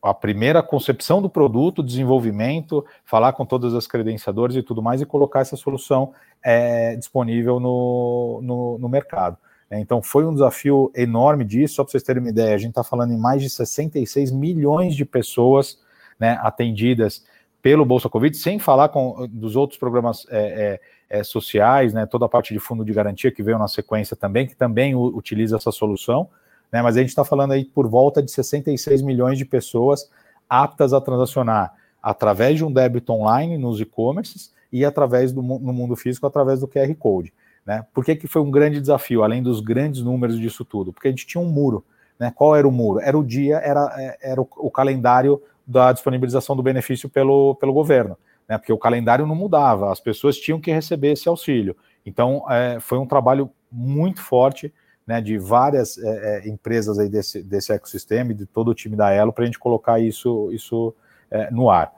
[0.02, 5.06] a primeira concepção do produto, desenvolvimento, falar com todas as credenciadoras e tudo mais e
[5.06, 9.36] colocar essa solução é, disponível no, no, no mercado.
[9.70, 12.70] É, então foi um desafio enorme disso, só para vocês terem uma ideia, a gente
[12.70, 15.78] está falando em mais de 66 milhões de pessoas
[16.18, 17.24] né, atendidas
[17.62, 20.80] pelo Bolsa Covid, sem falar com dos outros programas é,
[21.10, 24.16] é, é sociais, né, toda a parte de fundo de garantia que veio na sequência
[24.16, 26.28] também, que também utiliza essa solução.
[26.72, 26.82] né?
[26.82, 30.10] Mas a gente está falando aí por volta de 66 milhões de pessoas
[30.48, 35.94] aptas a transacionar através de um débito online nos e-commerces e através do no mundo
[35.94, 37.32] físico através do QR Code.
[37.70, 37.86] Né?
[37.94, 40.92] Por que, que foi um grande desafio, além dos grandes números disso tudo?
[40.92, 41.84] Porque a gente tinha um muro.
[42.18, 42.32] Né?
[42.34, 42.98] Qual era o muro?
[42.98, 47.72] Era o dia, era, é, era o, o calendário da disponibilização do benefício pelo, pelo
[47.72, 48.58] governo, né?
[48.58, 51.76] porque o calendário não mudava, as pessoas tinham que receber esse auxílio.
[52.04, 54.74] Então, é, foi um trabalho muito forte
[55.06, 58.96] né, de várias é, é empresas aí desse, desse ecossistema e de todo o time
[58.96, 60.92] da Elo para a gente colocar isso, isso
[61.30, 61.92] é, no ar.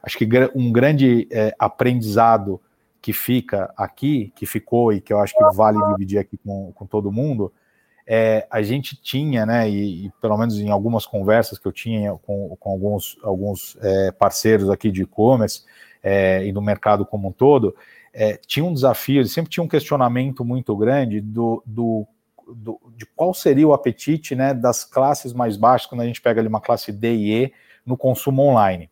[0.00, 2.60] Acho que um grande é, aprendizado
[3.00, 6.86] que fica aqui, que ficou e que eu acho que vale dividir aqui com, com
[6.86, 7.52] todo mundo,
[8.10, 12.14] é, a gente tinha, né, e, e, pelo menos em algumas conversas que eu tinha
[12.14, 15.64] com, com alguns, alguns é, parceiros aqui de e-commerce
[16.02, 17.76] é, e do mercado como um todo,
[18.12, 22.06] é, tinha um desafio, sempre tinha um questionamento muito grande do, do,
[22.52, 26.40] do, de qual seria o apetite né, das classes mais baixas, quando a gente pega
[26.40, 27.52] ali uma classe D e E
[27.84, 28.90] no consumo online.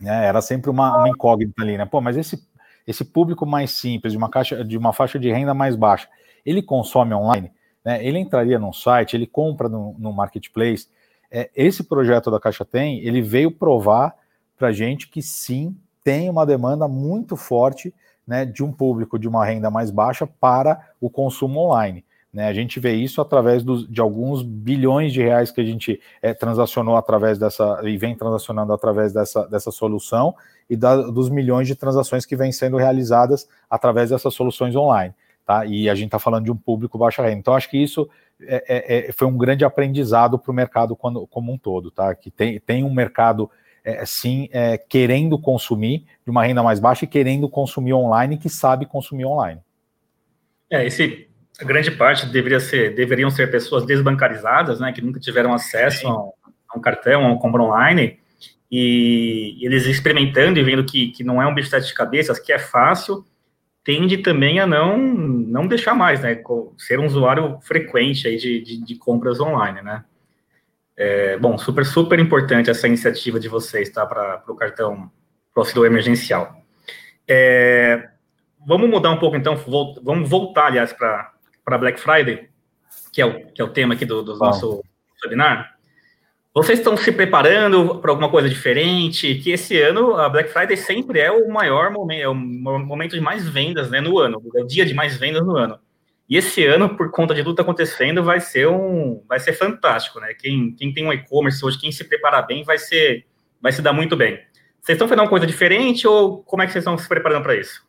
[0.00, 1.84] Né, era sempre uma, uma incógnita ali, né?
[1.84, 2.42] Pô, mas esse
[2.86, 6.08] esse público mais simples, de uma, caixa, de uma faixa de renda mais baixa,
[6.44, 7.50] ele consome online,
[7.84, 10.88] né, ele entraria num site, ele compra no, no marketplace.
[11.30, 14.14] É, esse projeto da Caixa Tem, ele veio provar
[14.56, 17.92] para gente que sim, tem uma demanda muito forte
[18.26, 22.04] né, de um público de uma renda mais baixa para o consumo online.
[22.32, 26.00] Né, a gente vê isso através dos, de alguns bilhões de reais que a gente
[26.20, 30.34] é, transacionou através dessa e vem transacionando através dessa, dessa solução
[30.68, 35.14] e da, dos milhões de transações que vêm sendo realizadas através dessas soluções online.
[35.46, 35.66] Tá?
[35.66, 37.38] E a gente está falando de um público baixa renda.
[37.38, 38.08] Então, acho que isso
[38.40, 42.14] é, é, é foi um grande aprendizado para o mercado quando, como um todo, tá?
[42.14, 43.50] Que tem, tem um mercado
[43.84, 48.48] é, sim é, querendo consumir de uma renda mais baixa e querendo consumir online que
[48.48, 49.60] sabe consumir online.
[50.70, 51.28] É, esse
[51.60, 56.24] a grande parte deveria ser, deveriam ser pessoas desbancarizadas, né, que nunca tiveram acesso a
[56.24, 56.32] um,
[56.68, 58.18] a um, cartão, a um compra online,
[58.76, 62.52] e, eles experimentando e vendo que, que não é um bicho de sete cabeças, que
[62.52, 63.24] é fácil,
[63.84, 66.42] tende também a não, não deixar mais, né,
[66.78, 70.04] ser um usuário frequente aí de, de, de compras online, né.
[70.96, 75.10] É, bom, super, super importante essa iniciativa de vocês, tá, para o cartão
[75.54, 76.56] auxílio emergencial.
[77.28, 78.08] É,
[78.66, 79.56] vamos mudar um pouco, então,
[80.02, 81.34] vamos voltar, aliás, para
[81.64, 82.48] para Black Friday,
[83.12, 84.84] que é o, que é o tema aqui do, do nosso
[85.24, 85.73] webinar,
[86.54, 89.34] vocês estão se preparando para alguma coisa diferente?
[89.36, 93.20] Que esse ano a Black Friday sempre é o maior momento, é o momento de
[93.20, 95.78] mais vendas né, no ano, é o dia de mais vendas no ano.
[96.28, 99.52] E esse ano, por conta de tudo que está acontecendo, vai ser um, vai ser
[99.52, 100.32] fantástico, né?
[100.32, 103.26] Quem, quem tem um e-commerce hoje, quem se preparar bem, vai ser,
[103.60, 104.40] vai se dar muito bem.
[104.80, 107.56] Vocês estão fazendo uma coisa diferente ou como é que vocês estão se preparando para
[107.56, 107.82] isso?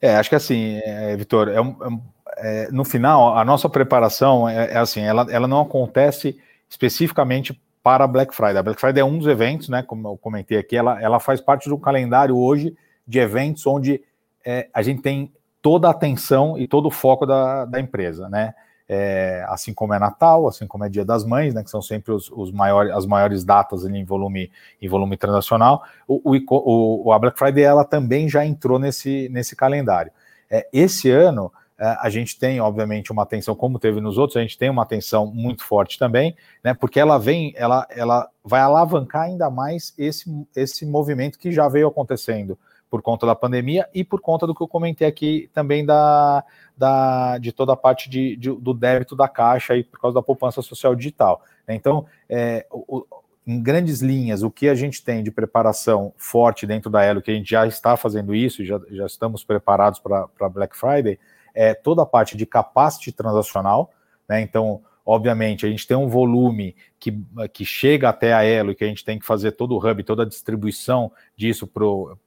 [0.00, 4.72] É, acho que assim, é, Vitor, é é é, no final, a nossa preparação é,
[4.72, 6.36] é, assim, ela, ela não acontece
[6.68, 8.56] especificamente para a Black Friday.
[8.56, 9.82] A Black Friday é um dos eventos, né?
[9.82, 12.74] Como eu comentei aqui, ela, ela faz parte do calendário hoje
[13.06, 14.02] de eventos onde
[14.42, 18.54] é, a gente tem toda a atenção e todo o foco da, da empresa, né?
[18.88, 22.12] É, assim como é Natal, assim como é Dia das Mães, né, que são sempre
[22.12, 27.18] os, os maiores, as maiores datas em volume em volume transacional, o, o, o, a
[27.18, 30.12] Black Friday ela também já entrou nesse, nesse calendário.
[30.50, 34.56] É, esse ano a gente tem, obviamente, uma atenção, como teve nos outros, a gente
[34.56, 36.72] tem uma atenção muito forte também, né?
[36.72, 41.88] Porque ela vem, ela, ela vai alavancar ainda mais esse, esse movimento que já veio
[41.88, 42.56] acontecendo
[42.88, 46.44] por conta da pandemia e por conta do que eu comentei aqui também da,
[46.76, 50.22] da de toda a parte de, de do débito da caixa e por causa da
[50.22, 51.42] poupança social digital.
[51.66, 53.04] Então, é, o,
[53.46, 57.30] em grandes linhas, o que a gente tem de preparação forte dentro da Elo, que
[57.30, 61.18] a gente já está fazendo isso, já, já estamos preparados para Black Friday,
[61.54, 63.90] é toda a parte de capacity transacional,
[64.28, 64.40] né?
[64.40, 67.16] Então, obviamente, a gente tem um volume que,
[67.52, 70.02] que chega até a Elo e que a gente tem que fazer todo o hub,
[70.02, 71.84] toda a distribuição disso para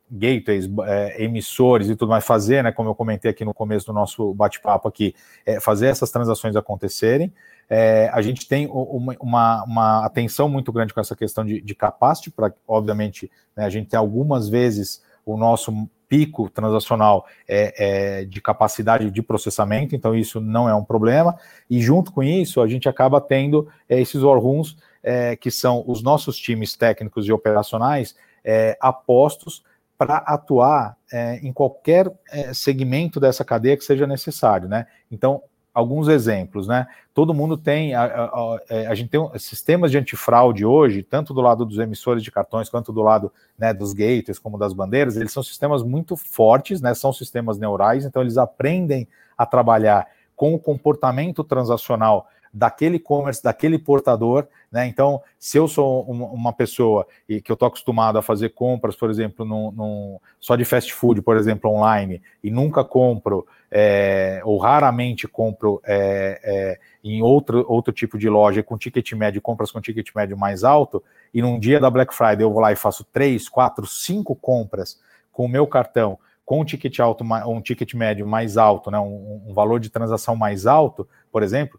[0.10, 2.72] gateways, é, emissores e tudo mais, fazer, né?
[2.72, 7.34] Como eu comentei aqui no começo do nosso bate-papo aqui, é, fazer essas transações acontecerem.
[7.70, 11.76] É, a gente tem uma, uma, uma, atenção muito grande com essa questão de, de
[11.76, 18.42] para, obviamente, né, a gente tem algumas vezes o nosso pico transacional é, é, de
[18.42, 21.38] capacidade de processamento, então isso não é um problema.
[21.70, 25.84] E junto com isso, a gente acaba tendo é, esses war rooms, é, que são
[25.88, 29.64] os nossos times técnicos e operacionais é, apostos
[29.98, 32.12] para atuar é, em qualquer
[32.54, 34.86] segmento dessa cadeia que seja necessário, né?
[35.12, 35.42] Então,
[35.78, 36.88] alguns exemplos, né?
[37.14, 41.42] Todo mundo tem, a, a, a, é, gente tem sistemas de antifraude hoje, tanto do
[41.42, 45.32] lado dos emissores de cartões quanto do lado né, dos gateways, como das bandeiras, eles
[45.32, 46.96] são sistemas muito fortes, né?
[46.96, 53.78] São sistemas neurais, então eles aprendem a trabalhar com o comportamento transacional daquele e-commerce, daquele
[53.78, 54.88] portador, né?
[54.88, 59.10] Então, se eu sou uma pessoa e que eu estou acostumado a fazer compras, por
[59.10, 64.58] exemplo, num, num, só de fast food, por exemplo, online, e nunca compro, é, ou
[64.58, 69.80] raramente compro é, é, em outro, outro tipo de loja com ticket médio, compras com
[69.80, 73.04] ticket médio mais alto, e num dia da Black Friday eu vou lá e faço
[73.04, 75.00] três, quatro, cinco compras
[75.32, 79.44] com o meu cartão com um ticket alto, um ticket médio mais alto, né, um,
[79.50, 81.78] um valor de transação mais alto, por exemplo,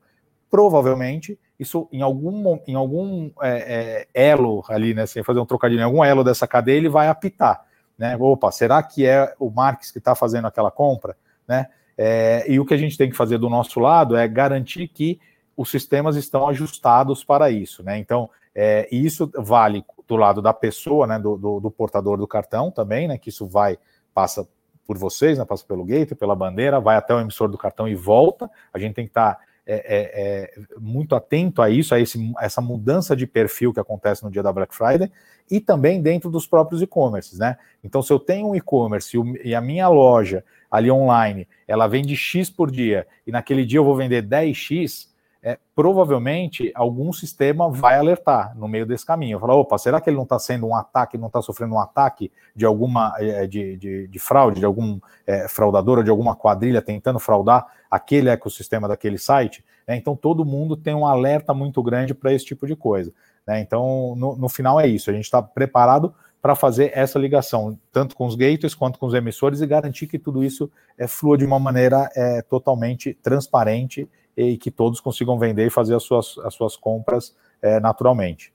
[0.50, 5.80] provavelmente isso em algum, em algum é, é, elo ali, né, sem fazer um trocadilho,
[5.80, 7.64] em algum elo dessa cadeia, ele vai apitar.
[7.96, 8.16] Né?
[8.16, 11.16] Opa, será que é o Marx que está fazendo aquela compra?
[11.46, 11.66] Né?
[11.96, 15.20] É, e o que a gente tem que fazer do nosso lado é garantir que
[15.56, 17.82] os sistemas estão ajustados para isso.
[17.82, 17.98] Né?
[17.98, 22.70] Então, é, isso vale do lado da pessoa, né, do, do, do, portador do cartão
[22.70, 23.78] também, né, que isso vai,
[24.14, 24.48] passa
[24.86, 27.94] por vocês, né, passa pelo gate, pela bandeira, vai até o emissor do cartão e
[27.94, 28.50] volta.
[28.72, 32.18] A gente tem que estar tá é, é, é, muito atento a isso, a esse,
[32.40, 35.12] essa mudança de perfil que acontece no dia da Black Friday
[35.50, 37.58] e também dentro dos próprios e-commerces, né?
[37.84, 42.48] Então, se eu tenho um e-commerce e a minha loja ali online, ela vende X
[42.48, 45.07] por dia e naquele dia eu vou vender 10X,
[45.42, 49.38] é, provavelmente algum sistema vai alertar no meio desse caminho.
[49.38, 52.30] Falar, opa, será que ele não está sendo um ataque, não está sofrendo um ataque
[52.54, 56.82] de alguma é, de, de, de, fraude, de algum é, fraudador ou de alguma quadrilha
[56.82, 59.64] tentando fraudar aquele ecossistema daquele site?
[59.86, 63.12] É, então todo mundo tem um alerta muito grande para esse tipo de coisa.
[63.46, 63.60] Né?
[63.60, 68.14] Então, no, no final é isso, a gente está preparado para fazer essa ligação, tanto
[68.14, 71.44] com os gateways quanto com os emissores, e garantir que tudo isso é, flua de
[71.44, 76.54] uma maneira é, totalmente transparente e que todos consigam vender e fazer as suas, as
[76.54, 78.52] suas compras é, naturalmente.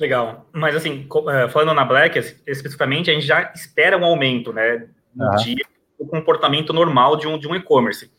[0.00, 0.48] Legal.
[0.52, 4.88] Mas assim, é, falando na Black, especificamente, a gente já espera um aumento, né?
[5.14, 5.36] No uhum.
[5.36, 5.64] dia,
[5.96, 8.10] o comportamento normal de um, de um e-commerce.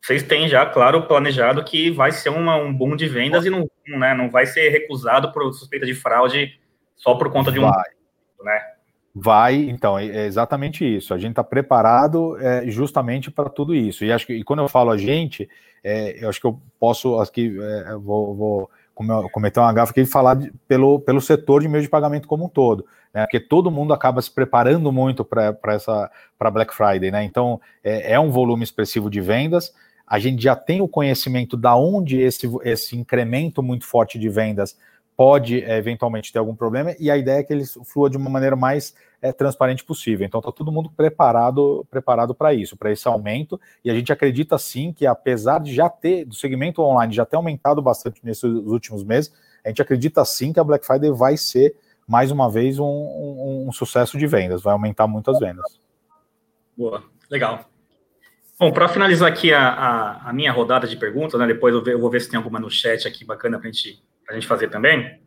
[0.00, 3.68] Vocês têm já, claro, planejado que vai ser uma, um boom de vendas e não,
[3.88, 6.60] né, não vai ser recusado por suspeita de fraude
[6.94, 7.62] só por conta de um.
[7.62, 7.90] Vai.
[8.42, 8.73] Né?
[9.16, 11.14] Vai, então, é exatamente isso.
[11.14, 14.04] A gente está preparado é, justamente para tudo isso.
[14.04, 15.48] E acho que e quando eu falo a gente,
[15.84, 18.70] é, eu acho que eu posso aqui é, vou, vou,
[19.30, 22.46] cometer uma gafa aqui e falar de, pelo, pelo setor de meio de pagamento como
[22.46, 23.22] um todo, né?
[23.22, 27.22] Porque todo mundo acaba se preparando muito para essa para Black Friday, né?
[27.22, 29.72] Então é, é, um volume expressivo de vendas.
[30.04, 34.76] A gente já tem o conhecimento da onde esse, esse incremento muito forte de vendas
[35.16, 38.28] pode é, eventualmente ter algum problema, e a ideia é que ele flua de uma
[38.28, 40.26] maneira mais é, transparente possível.
[40.26, 44.58] Então está todo mundo preparado preparado para isso, para esse aumento, e a gente acredita
[44.58, 49.04] sim que apesar de já ter, do segmento online já ter aumentado bastante nesses últimos
[49.04, 49.32] meses,
[49.64, 53.66] a gente acredita sim que a Black Friday vai ser, mais uma vez, um, um,
[53.68, 55.80] um sucesso de vendas, vai aumentar muito as vendas.
[56.76, 57.70] Boa, legal.
[58.58, 61.94] Bom, para finalizar aqui a, a, a, minha rodada de perguntas, né, depois eu, ver,
[61.94, 64.68] eu, vou ver se tem alguma no chat aqui bacana para gente, a gente fazer
[64.68, 65.18] também.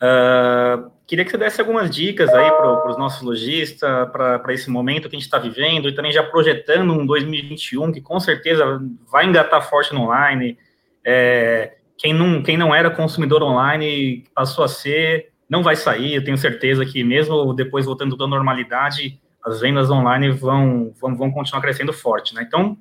[0.00, 5.08] Uh, queria que você desse algumas dicas aí para os nossos lojistas, para esse momento
[5.08, 8.80] que a gente está vivendo, e também já projetando um 2021 que com certeza
[9.10, 10.56] vai engatar forte no online.
[11.04, 16.24] É, quem, não, quem não era consumidor online passou a ser, não vai sair, eu
[16.24, 21.60] tenho certeza que mesmo depois voltando da normalidade, as vendas online vão, vão, vão continuar
[21.60, 22.44] crescendo forte, né?
[22.46, 22.76] Então,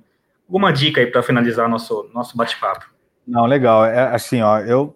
[0.48, 2.86] alguma dica aí para finalizar nosso, nosso bate-papo.
[3.28, 3.86] Não, legal.
[3.86, 4.96] É, assim, ó, eu,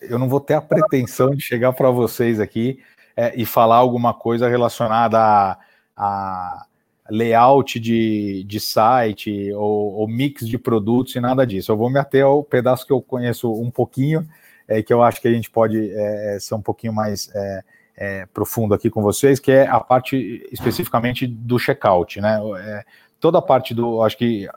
[0.00, 2.80] eu não vou ter a pretensão de chegar para vocês aqui
[3.16, 5.58] é, e falar alguma coisa relacionada a,
[5.96, 6.66] a
[7.10, 11.72] layout de, de site ou, ou, mix de produtos e nada disso.
[11.72, 14.26] Eu vou me ater ao pedaço que eu conheço um pouquinho,
[14.66, 17.62] é, que eu acho que a gente pode é, ser um pouquinho mais é,
[17.96, 22.38] é, profundo aqui com vocês, que é a parte especificamente do checkout, né?
[22.58, 22.84] É,
[23.20, 24.48] toda a parte do, acho que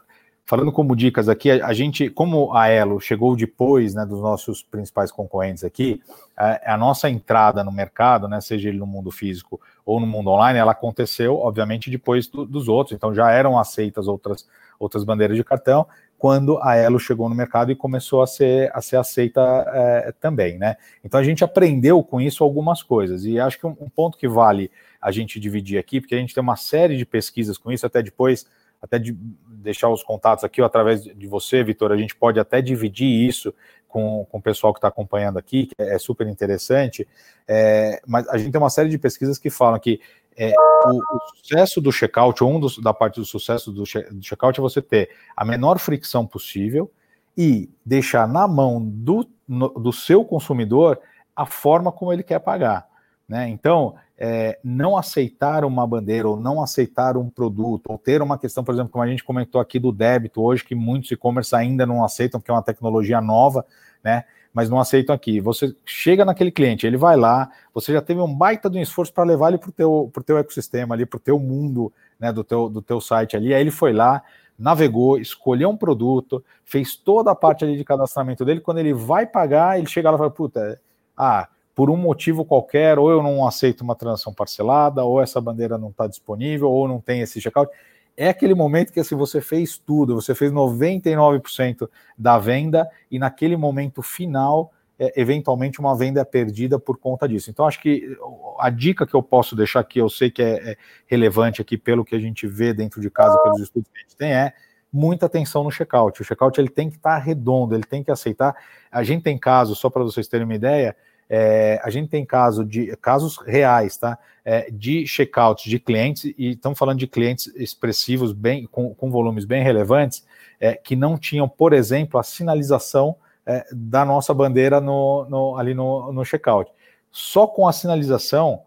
[0.45, 4.61] falando como dicas aqui, a, a, gente, como a Elo chegou depois, né, dos nossos
[4.61, 6.01] principais concorrentes aqui,
[6.37, 10.29] a, a, nossa entrada no mercado, né, seja ele no mundo físico ou no mundo
[10.29, 12.95] online, ela aconteceu, obviamente, depois do, dos outros.
[12.95, 14.45] Então já eram aceitas outras
[14.79, 15.87] outras bandeiras de cartão
[16.17, 20.57] quando a Elo chegou no mercado e começou a ser, a ser aceita é, também,
[20.57, 20.77] né?
[21.03, 24.27] Então a gente aprendeu com isso algumas coisas, e acho que um, um, ponto que
[24.27, 24.71] vale
[25.01, 28.01] a gente dividir aqui, porque a gente tem uma série de pesquisas com isso, até
[28.01, 28.47] depois,
[28.85, 32.61] até de deixar os contatos aqui, ou através de você, Vitor, a gente pode até
[32.61, 33.53] dividir isso
[33.87, 37.07] com, com o pessoal que está acompanhando aqui, que é super interessante,
[37.47, 39.99] é, mas a gente tem uma série de pesquisas que falam que
[40.37, 40.53] é,
[40.85, 44.59] o, o, sucesso do checkout, um dos, da parte do sucesso do, che, do checkout
[44.59, 46.91] é você ter a menor fricção possível
[47.37, 50.99] e deixar na mão do, no, do seu consumidor
[51.35, 52.87] a forma como ele quer pagar.
[53.27, 53.49] Né?
[53.49, 58.63] Então, é, não aceitar uma bandeira ou não aceitar um produto, ou ter uma questão,
[58.63, 62.03] por exemplo, como a gente comentou aqui do débito hoje, que muitos e-commerce ainda não
[62.03, 63.65] aceitam, porque é uma tecnologia nova,
[64.03, 64.23] né?
[64.53, 65.41] Mas não aceitam aqui.
[65.41, 69.11] Você chega naquele cliente, ele vai lá, você já teve um baita de um esforço
[69.11, 72.43] para levar ele para o teu, teu ecossistema ali, para o teu mundo né, do,
[72.43, 74.23] teu, do teu site ali, aí ele foi lá,
[74.57, 79.25] navegou, escolheu um produto, fez toda a parte ali de cadastramento dele, quando ele vai
[79.25, 80.79] pagar, ele chega lá e fala, puta,
[81.17, 85.77] ah, por um motivo qualquer, ou eu não aceito uma transação parcelada, ou essa bandeira
[85.77, 87.69] não está disponível, ou não tem esse checkout.
[88.15, 93.57] É aquele momento que assim, você fez tudo, você fez 99% da venda, e naquele
[93.57, 97.49] momento final, é, eventualmente uma venda é perdida por conta disso.
[97.49, 98.17] Então, acho que
[98.57, 102.05] a dica que eu posso deixar aqui, eu sei que é, é relevante aqui pelo
[102.05, 104.53] que a gente vê dentro de casa, pelos estudos que a gente tem, é
[104.91, 106.21] muita atenção no checkout.
[106.21, 108.55] O checkout ele tem que estar tá redondo, ele tem que aceitar.
[108.89, 110.95] A gente tem casos, só para vocês terem uma ideia,
[111.29, 114.17] é, a gente tem caso de casos reais, tá?
[114.43, 119.43] É, de checkouts de clientes, e estamos falando de clientes expressivos, bem, com, com volumes
[119.43, 120.23] bem relevantes,
[120.59, 123.15] é, que não tinham, por exemplo, a sinalização
[123.45, 126.71] é, da nossa bandeira no, no, ali no, no checkout.
[127.11, 128.61] Só com a sinalização,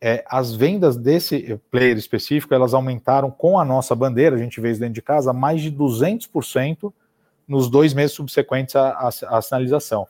[0.00, 4.72] é, as vendas desse player específico, elas aumentaram com a nossa bandeira, a gente vê
[4.72, 6.92] isso dentro de casa, mais de 200%
[7.46, 10.08] nos dois meses subsequentes à, à, à sinalização.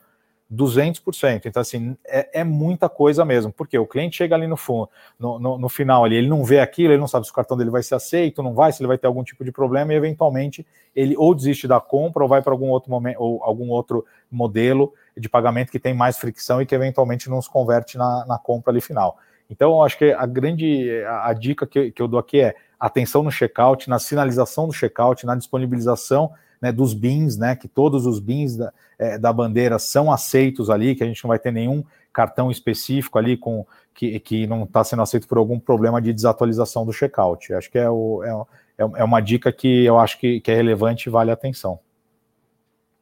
[0.51, 1.45] 200%.
[1.45, 4.89] Então, assim, é, é, muita coisa mesmo, porque o cliente chega ali no fundo,
[5.19, 7.57] no, no, no, final ali, ele não vê aquilo, ele não sabe se o cartão
[7.57, 9.95] dele vai ser aceito, não vai, se ele vai ter algum tipo de problema, e
[9.95, 10.65] eventualmente
[10.95, 14.93] ele ou desiste da compra ou vai para algum outro momento, ou algum outro modelo
[15.17, 18.71] de pagamento que tem mais fricção e que eventualmente não se converte na, na compra
[18.71, 19.17] ali final.
[19.49, 23.23] Então, acho que a grande a, a dica que, que eu dou aqui é atenção
[23.23, 26.31] no checkout, na sinalização do checkout, na disponibilização
[26.63, 30.95] né, dos bins, né, que todos os bins da, é, da bandeira são aceitos ali,
[30.95, 31.83] que a gente não vai ter nenhum
[32.13, 36.85] cartão específico ali com que, que não está sendo aceito por algum problema de desatualização
[36.85, 37.53] do checkout.
[37.53, 40.55] Acho que é, o, é, é, é uma dica que eu acho que, que é
[40.55, 41.81] relevante e vale a atenção.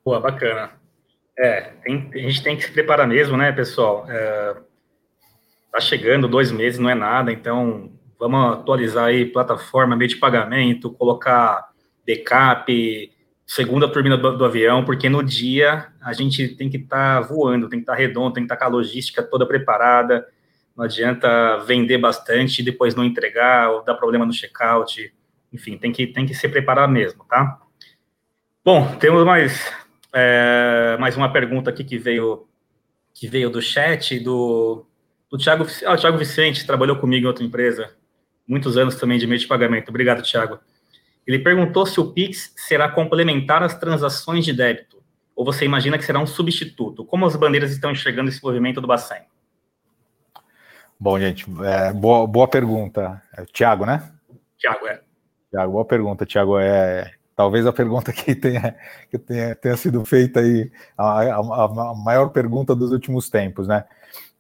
[0.04, 0.72] Pô, bacana.
[1.38, 4.10] É, tem, a gente tem que se preparar mesmo, né, pessoal?
[4.10, 4.56] É,
[5.72, 10.90] tá chegando dois meses, não é nada, então vamos atualizar aí plataforma, meio de pagamento,
[10.94, 11.70] colocar
[12.08, 13.12] backup,
[13.52, 17.68] segunda turbina do, do, avião, porque no dia a gente tem que estar tá voando,
[17.68, 20.26] tem que estar tá redondo, tem que estar tá com a logística toda preparada.
[20.74, 25.14] Não adianta vender bastante e depois não entregar ou dar problema no checkout.
[25.52, 27.60] Enfim, tem que, tem que se preparar mesmo, tá?
[28.64, 29.70] Bom, temos mais,
[30.14, 32.48] é, mais uma pergunta aqui que veio,
[33.14, 34.86] que veio do chat, do,
[35.30, 37.94] do Thiago, ah, Thiago Vicente, trabalhou comigo em outra empresa,
[38.48, 39.90] muitos anos também de meio de pagamento.
[39.90, 40.58] Obrigado, Thiago.
[41.32, 45.02] Ele perguntou se o Pix será complementar às transações de débito,
[45.34, 47.06] ou você imagina que será um substituto?
[47.06, 49.22] Como as bandeiras estão enxergando esse movimento do Bacen?
[51.00, 53.24] Bom, gente, é, boa, boa pergunta.
[53.38, 54.12] É, Tiago, né?
[54.58, 55.00] Tiago, é.
[55.50, 56.60] Tiago, boa pergunta, Tiago.
[56.60, 58.76] É, talvez a pergunta que tenha,
[59.10, 63.86] que tenha, tenha sido feita aí, a, a, a, maior pergunta dos últimos tempos, né?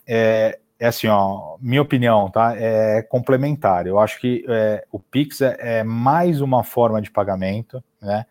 [0.05, 2.55] É, é assim, ó, minha opinião, tá?
[2.57, 3.85] É complementar.
[3.85, 8.25] Eu acho que é, o Pix é, é, mais uma forma de pagamento, né?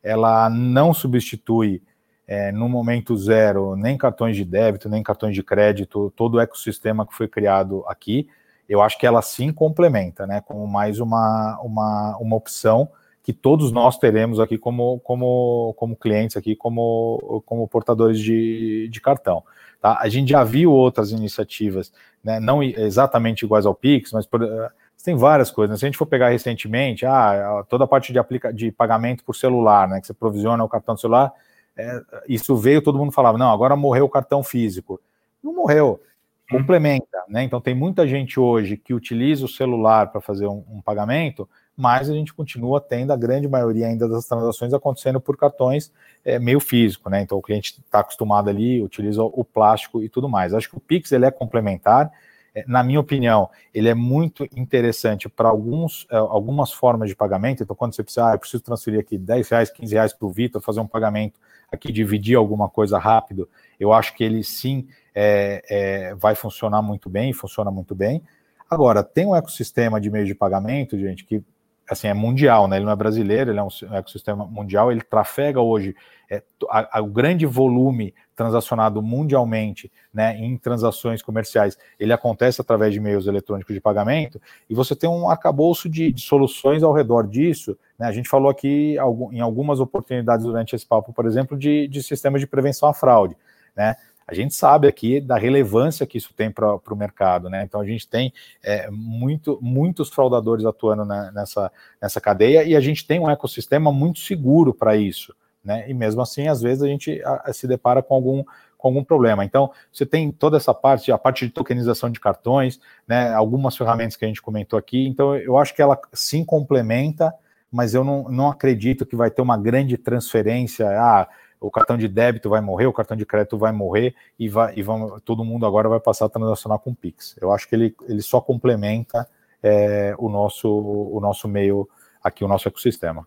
[0.00, 1.82] Ela não substitui
[2.24, 7.04] é, no momento zero nem cartões de débito, nem cartões de crédito, todo o ecossistema
[7.04, 8.28] que foi criado aqui.
[8.68, 10.40] Eu acho que ela sim complementa, né?
[10.40, 12.88] Como mais uma, uma, uma opção
[13.26, 19.00] que todos nós teremos aqui como, como, como clientes aqui, como, como portadores de, de
[19.00, 19.42] cartão.
[19.80, 19.98] Tá?
[20.00, 24.68] A gente já viu outras iniciativas, né, não exatamente iguais ao Pix, mas por, uh,
[25.04, 25.74] tem várias coisas.
[25.74, 25.76] Né?
[25.76, 29.34] Se a gente for pegar recentemente, ah, toda a parte de, aplica de pagamento por
[29.34, 31.32] celular, né, que você provisiona o cartão celular,
[31.76, 35.00] é, isso veio, todo mundo falava, não, agora morreu o cartão físico.
[35.42, 36.00] Não morreu,
[36.48, 37.42] complementa, né?
[37.42, 42.08] Então tem muita gente hoje que utiliza o celular para fazer um, um pagamento, mas
[42.08, 45.92] a gente continua tendo a grande maioria ainda das transações acontecendo por cartões
[46.24, 47.20] é, meio físico, né?
[47.20, 50.54] Então o cliente está acostumado ali, utiliza o plástico e tudo mais.
[50.54, 52.10] Acho que o Pix ele é complementar.
[52.54, 57.62] É, na minha opinião, ele é muito interessante para alguns é, algumas formas de pagamento.
[57.62, 60.30] Então, quando você precisa, ah, eu preciso transferir aqui 10 reais, 15 reais para o
[60.30, 61.38] Vitor, fazer um pagamento
[61.70, 63.48] aqui, dividir alguma coisa rápido,
[63.78, 68.22] eu acho que ele sim é, vai funcionar muito bem, funciona muito bem.
[68.70, 71.42] Agora, tem um ecossistema de meio de pagamento, gente, que
[71.88, 72.76] assim, é mundial, né?
[72.76, 75.94] Ele não é brasileiro, ele é um ecossistema mundial, ele trafega hoje
[76.30, 82.92] é, a, a, o grande volume transacionado mundialmente, né, em transações comerciais, ele acontece através
[82.92, 87.26] de meios eletrônicos de pagamento, e você tem um arcabouço de, de soluções ao redor
[87.26, 88.06] disso, né?
[88.06, 88.96] A gente falou aqui
[89.32, 93.36] em algumas oportunidades durante esse papo, por exemplo, de, de sistemas de prevenção à fraude,
[93.74, 93.96] né?
[94.26, 97.62] A gente sabe aqui da relevância que isso tem para o mercado, né?
[97.62, 101.70] Então a gente tem é, muito, muitos fraudadores atuando na, nessa,
[102.02, 105.88] nessa cadeia e a gente tem um ecossistema muito seguro para isso, né?
[105.88, 108.44] E mesmo assim, às vezes a gente a, se depara com algum
[108.76, 109.42] com algum problema.
[109.42, 114.16] Então, você tem toda essa parte, a parte de tokenização de cartões, né, algumas ferramentas
[114.16, 115.08] que a gente comentou aqui.
[115.08, 117.32] Então, eu acho que ela sim complementa,
[117.72, 120.88] mas eu não, não acredito que vai ter uma grande transferência.
[120.90, 121.26] Ah,
[121.60, 124.82] o cartão de débito vai morrer, o cartão de crédito vai morrer e, vai, e
[124.82, 127.36] vamos, todo mundo agora vai passar a transacionar com Pix.
[127.40, 129.28] Eu acho que ele, ele só complementa
[129.62, 131.88] é, o, nosso, o nosso meio
[132.22, 133.26] aqui, o nosso ecossistema.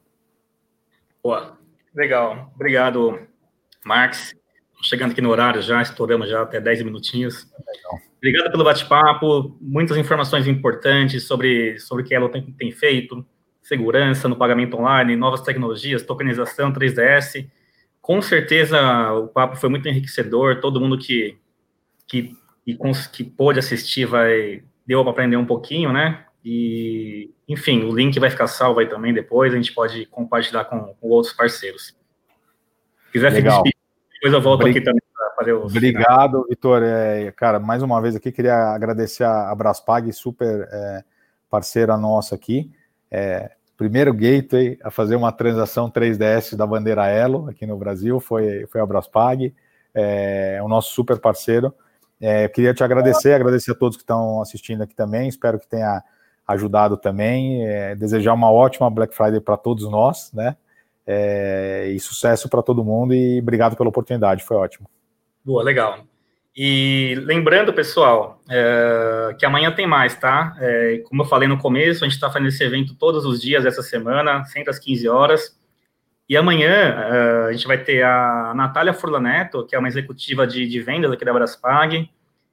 [1.23, 1.57] Boa,
[1.93, 2.51] legal.
[2.55, 3.19] Obrigado,
[3.83, 4.33] Marx.
[4.81, 7.51] Chegando aqui no horário já, estouramos já até 10 minutinhos.
[7.67, 7.99] Legal.
[8.17, 13.25] Obrigado pelo bate-papo, muitas informações importantes sobre, sobre o que ela tem, tem feito,
[13.61, 17.49] segurança no pagamento online, novas tecnologias, tokenização, 3DS
[18.09, 20.59] com certeza o papo foi muito enriquecedor.
[20.59, 21.37] Todo mundo que,
[22.07, 22.35] que,
[22.65, 22.75] que,
[23.13, 26.25] que pôde assistir vai deu para aprender um pouquinho, né?
[26.43, 30.95] E, enfim, o link vai ficar salvo aí também depois, a gente pode compartilhar com,
[30.99, 31.95] com outros parceiros.
[33.05, 33.57] Se quiser Legal.
[33.57, 33.77] se despedir,
[34.13, 35.65] depois eu volto aqui também para fazer o.
[35.65, 36.81] Obrigado, Vitor.
[36.81, 41.03] É, cara, mais uma vez aqui, queria agradecer a, a Braspag, super é,
[41.47, 42.71] parceira nossa aqui.
[43.11, 48.67] É, primeiro gateway a fazer uma transação 3DS da bandeira Elo aqui no Brasil foi,
[48.67, 49.55] foi a Braspag,
[49.95, 51.73] é, o nosso super parceiro.
[52.19, 55.65] É, eu queria te agradecer, agradecer a todos que estão assistindo aqui também, espero que
[55.65, 56.03] tenha
[56.45, 60.57] ajudado também, é, desejar uma ótima Black Friday para todos nós, né?
[61.07, 64.89] É, e sucesso para todo mundo e obrigado pela oportunidade, foi ótimo.
[65.45, 66.08] Boa, legal.
[66.61, 70.57] E lembrando, pessoal, é, que amanhã tem mais, tá?
[70.59, 73.65] É, como eu falei no começo, a gente está fazendo esse evento todos os dias
[73.65, 75.57] essa semana, sempre às 15 horas.
[76.27, 80.67] E amanhã é, a gente vai ter a Natália Furlaneto, que é uma executiva de,
[80.67, 82.09] de vendas aqui da Braspag.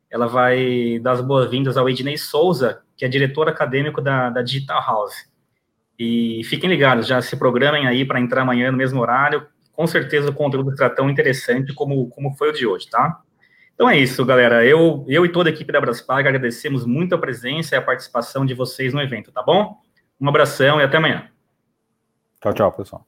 [0.09, 4.81] Ela vai dar as boas-vindas ao Ednei Souza, que é diretor acadêmico da, da Digital
[4.87, 5.29] House.
[5.99, 9.45] E fiquem ligados, já se programem aí para entrar amanhã no mesmo horário.
[9.73, 13.21] Com certeza o conteúdo será tão interessante como, como foi o de hoje, tá?
[13.77, 14.65] Então é isso, galera.
[14.65, 18.47] Eu, eu e toda a equipe da Braspag agradecemos muito a presença e a participação
[18.47, 19.77] de vocês no evento, tá bom?
[20.19, 21.29] Um abração e até amanhã.
[22.41, 23.07] Tchau, tchau, pessoal.